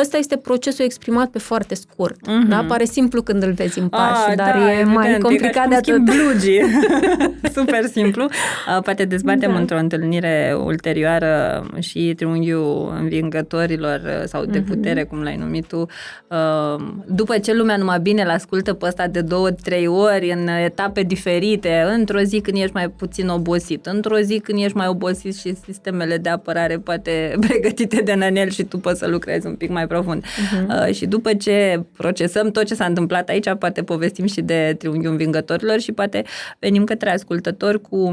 [0.00, 2.26] Ăsta este procesul exprimat pe foarte scurt.
[2.26, 2.48] Mhm.
[2.48, 2.64] Da?
[2.68, 5.74] Pare simplu când îl vezi în pași, Ah, dar da, e mai evident, complicat de
[5.74, 6.08] e ca și cum atât.
[6.08, 6.62] schimbi blugii.
[7.56, 8.24] Super simplu.
[8.24, 9.58] Uh, Poate dezbatem Da.
[9.58, 14.68] într-o întâlnire ulterioară și triunghiul învingătorilor uh, sau de Mhm.
[14.68, 15.86] putere, cum l-ai numit tu.
[16.28, 21.02] Uh, După ce lumea numai bine l-ascultă pe ăsta de două, trei ori în etape
[21.02, 25.54] diferite, într-o zi când ești mai puțin obosit, într-o zi când ești mai obosit și
[25.64, 29.86] sistemele de apărare poate pregătite de nănel și tu poți să lucrezi un pic mai
[29.86, 30.24] profund.
[30.24, 30.88] Uh-huh.
[30.88, 35.10] Uh, și după ce procesăm tot ce s-a întâmplat aici, poate povestim și de triunghiul
[35.10, 36.24] învingătorilor și poate
[36.58, 38.10] venim către ascultători cu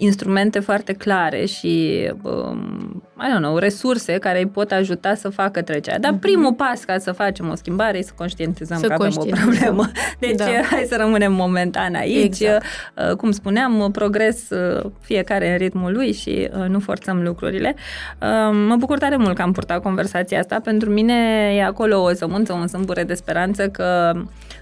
[0.00, 5.62] instrumente foarte clare și, um, I don't know, resurse care îi pot ajuta să facă
[5.62, 5.98] trecerea.
[5.98, 9.14] Dar primul pas ca să facem o schimbare e să conștientizăm Să că avem o
[9.14, 9.48] conștientizăm.
[9.50, 9.90] problemă.
[10.20, 10.44] Deci Da.
[10.44, 12.40] hai să rămânem momentan aici.
[12.40, 12.64] Exact.
[13.10, 17.74] Uh, Cum spuneam, progres uh, fiecare în ritmul lui și uh, nu forțăm lucrurile.
[18.22, 20.60] Uh, Mă bucur tare mult că am purtat conversația asta.
[20.64, 21.14] Pentru mine
[21.56, 24.12] e acolo o sămânță, un sâmbure de speranță că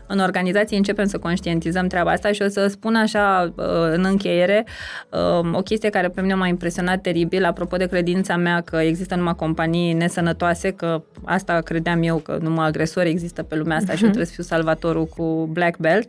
[0.06, 4.66] în organizație începem să conștientizăm treaba asta și o să spun așa uh, în încheiere
[5.10, 9.14] uh, o chestie care pe mine m-a impresionat teribil apropo de credința mea că există
[9.14, 14.02] numai companii nesănătoase, că asta credeam eu, că numai agresori există pe lumea asta și
[14.02, 16.08] eu trebuie să fiu salvatorul cu black belt.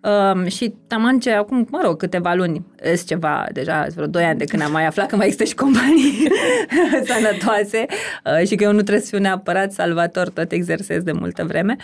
[0.00, 4.24] Um, și taman ce acum, mă rog, câteva luni, sunt ceva, deja sunt vreo 2
[4.24, 6.28] ani de când am mai aflat că mai există și companii
[7.08, 7.86] sănătoase
[8.24, 11.76] uh, și că eu nu trebuie să fiu neapărat salvator, tot exersez de multă vreme.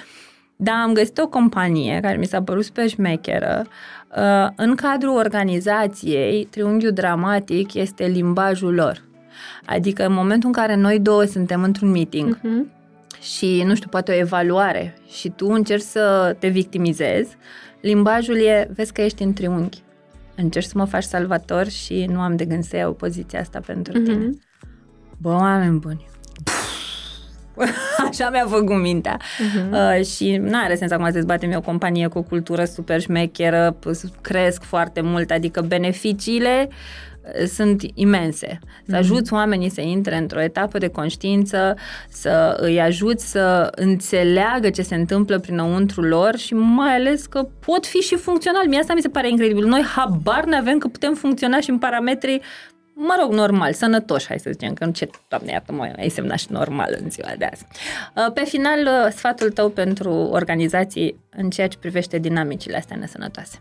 [0.62, 3.66] Dar am găsit o companie care mi s-a părut super șmecheră.
[4.16, 9.02] Uh, în cadrul organizației, triunghiul dramatic este limbajul lor.
[9.66, 12.70] Adică în momentul în care noi două suntem într-un meeting Mhm.
[13.20, 17.36] și, nu știu, poate o evaluare și tu încerci să te victimizezi,
[17.80, 19.82] limbajul e, vezi că ești în triunghi.
[20.36, 23.92] Încerci să mă faci salvator și nu am de gând să iau poziția asta pentru
[23.92, 24.14] tine.
[24.14, 24.40] Mhm.
[25.18, 26.06] Bă, oameni buni,
[28.08, 29.16] Așa mi-a făcut mintea.
[29.16, 29.98] Uh-huh.
[29.98, 33.00] Uh, și nu are sens acum să dezbatem eu o companie cu o cultură super
[33.00, 33.76] șmecheră,
[34.20, 38.58] cresc foarte mult, adică beneficiile uh, sunt imense.
[38.64, 38.94] Să mhm.
[38.94, 41.76] ajuți oamenii să intre într-o etapă de conștiință,
[42.08, 47.86] să îi ajuți să înțeleagă ce se întâmplă prinăuntru lor și mai ales că pot
[47.86, 48.68] fi și funcțional.
[48.68, 49.66] Mie asta mi se pare incredibil.
[49.66, 52.42] Noi habar ne avem că putem funcționa și în parametrii
[52.94, 56.38] mă rog, normal, sănătoși, hai să zicem, că nu ce, doamne, iată, mă, ai semnat
[56.38, 57.66] și normal în ziua de azi.
[58.16, 63.60] Uh, pe final, uh, sfatul tău pentru organizații în ceea ce privește dinamicile astea nesănătoase.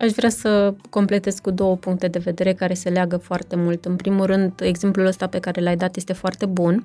[0.00, 3.84] Aș vrea să completez cu două puncte de vedere care se leagă foarte mult.
[3.84, 6.84] În primul rând, exemplul ăsta pe care l-ai dat este foarte bun,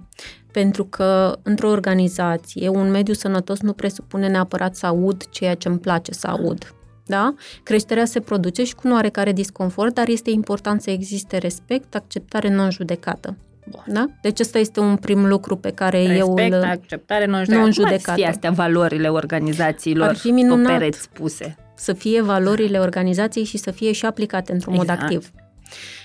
[0.52, 5.80] pentru că într-o organizație, un mediu sănătos nu presupune neapărat să aud ceea ce îmi
[5.80, 6.74] place să aud
[7.06, 7.34] da?
[7.64, 12.50] Creșterea se produce și cu un oarecare disconfort, dar este important să existe respect, acceptare
[12.50, 13.38] non-judecată.
[13.86, 14.06] Da?
[14.22, 16.64] Deci ăsta este un prim lucru pe care Respect, eu îl...
[16.64, 17.62] acceptare, non-judecată.
[17.62, 18.02] non-judecată.
[18.04, 21.56] Cum ar fi astea valorile organizațiilor ar fi minunat pe pereți puse?
[21.76, 25.02] Să fie valorile organizației și să fie și aplicate într-un exact.
[25.02, 25.32] mod activ.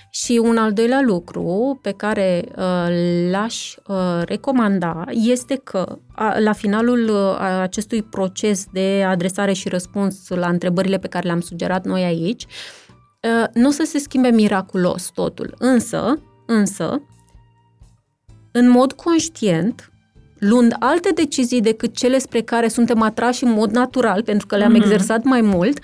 [0.09, 2.87] Și un al doilea lucru pe care uh,
[3.31, 10.27] l-aș uh, recomanda este că a, la finalul uh, acestui proces de adresare și răspuns
[10.27, 15.09] la întrebările pe care le-am sugerat noi aici, uh, nu o să se schimbe miraculos
[15.13, 17.01] totul, însă, însă,
[18.51, 19.91] în mod conștient,
[20.39, 24.73] luând alte decizii decât cele spre care suntem atrași în mod natural, pentru că le-am
[24.73, 24.83] mm-hmm.
[24.83, 25.79] exersat mai mult,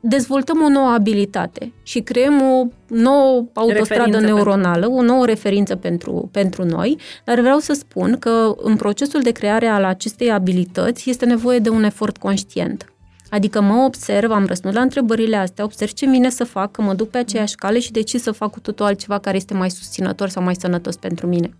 [0.00, 4.98] dezvoltăm o nouă abilitate și creăm o nouă autostradă referință neuronală, pentru...
[4.98, 9.66] o nouă referință pentru, pentru noi, dar vreau să spun că în procesul de creare
[9.66, 12.92] al acestei abilități este nevoie de un efort conștient.
[13.30, 16.94] Adică mă observ, am răspuns la întrebările astea, observ ce vine să fac, că mă
[16.94, 20.28] duc pe aceeași cale și decid să fac cu totul altceva care este mai susținător
[20.28, 21.50] sau mai sănătos pentru mine.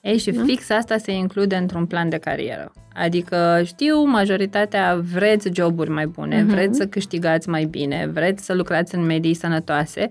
[0.00, 0.42] Ei, și da?
[0.44, 2.72] fix asta se include într-un plan de carieră.
[2.94, 6.46] Adică știu, majoritatea vreți joburi mai bune, uh-huh.
[6.46, 10.08] vreți să câștigați mai bine, vreți să lucrați în medii sănătoase,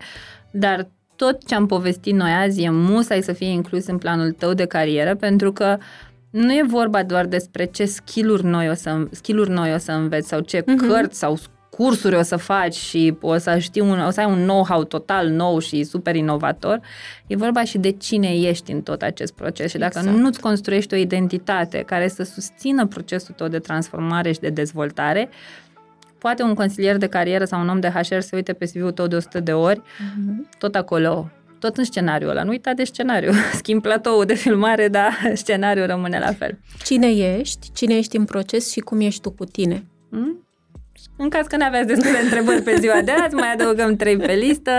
[0.51, 4.53] dar tot ce am povestit noi azi e musai să fie inclus în planul tău
[4.53, 5.77] de carieră, pentru că
[6.29, 10.27] nu e vorba doar despre ce skill-uri noi o să, skill-uri noi o să înveți
[10.27, 10.87] sau ce uh-huh.
[10.87, 11.37] cărți sau
[11.79, 15.29] cursuri o să faci și o să știi un, o să ai un know-how total
[15.29, 16.81] nou și super inovator,
[17.27, 19.71] e vorba și de cine ești în tot acest proces.
[19.71, 20.17] Și dacă exact.
[20.17, 25.29] nu-ți construiești o identitate care să susțină procesul tău de transformare și de dezvoltare,
[26.17, 29.07] poate un consilier de carieră sau un om de HR să uite pe CV-ul tău
[29.07, 30.57] de 100 de ori, mm-hmm.
[30.57, 32.43] tot acolo, tot în scenariul ăla.
[32.43, 33.31] Nu uita de scenariu.
[33.61, 36.59] Schimb platoul de filmare, dar scenariul rămâne la fel.
[36.83, 39.85] Cine ești, cine ești în proces și cum ești tu cu tine.
[40.09, 40.43] Mm?
[41.21, 44.33] În caz că nu aveați destule întrebări pe ziua de azi, mai adăugăm trei pe
[44.33, 44.71] listă.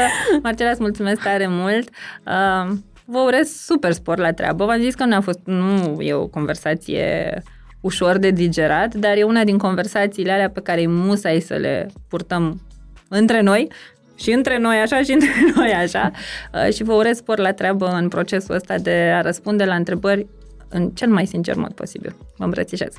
[0.42, 1.88] Marcela, îți mulțumesc tare mult.
[2.26, 4.64] Uh, vă urez super spor la treabă.
[4.64, 7.42] V-am zis că nu a fost, nu e o conversație
[7.80, 11.90] ușor de digerat, dar e una din conversațiile alea pe care e musai să le
[12.08, 12.60] purtăm
[13.08, 13.68] între noi,
[14.16, 16.10] și între noi așa și între noi așa
[16.54, 20.26] uh, și vă urez spor la treabă în procesul ăsta de a răspunde la întrebări
[20.68, 22.16] în cel mai sincer mod posibil.
[22.36, 22.94] Vă îmbrățișez!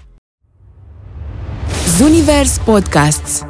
[2.02, 3.46] Zunivers Podcasts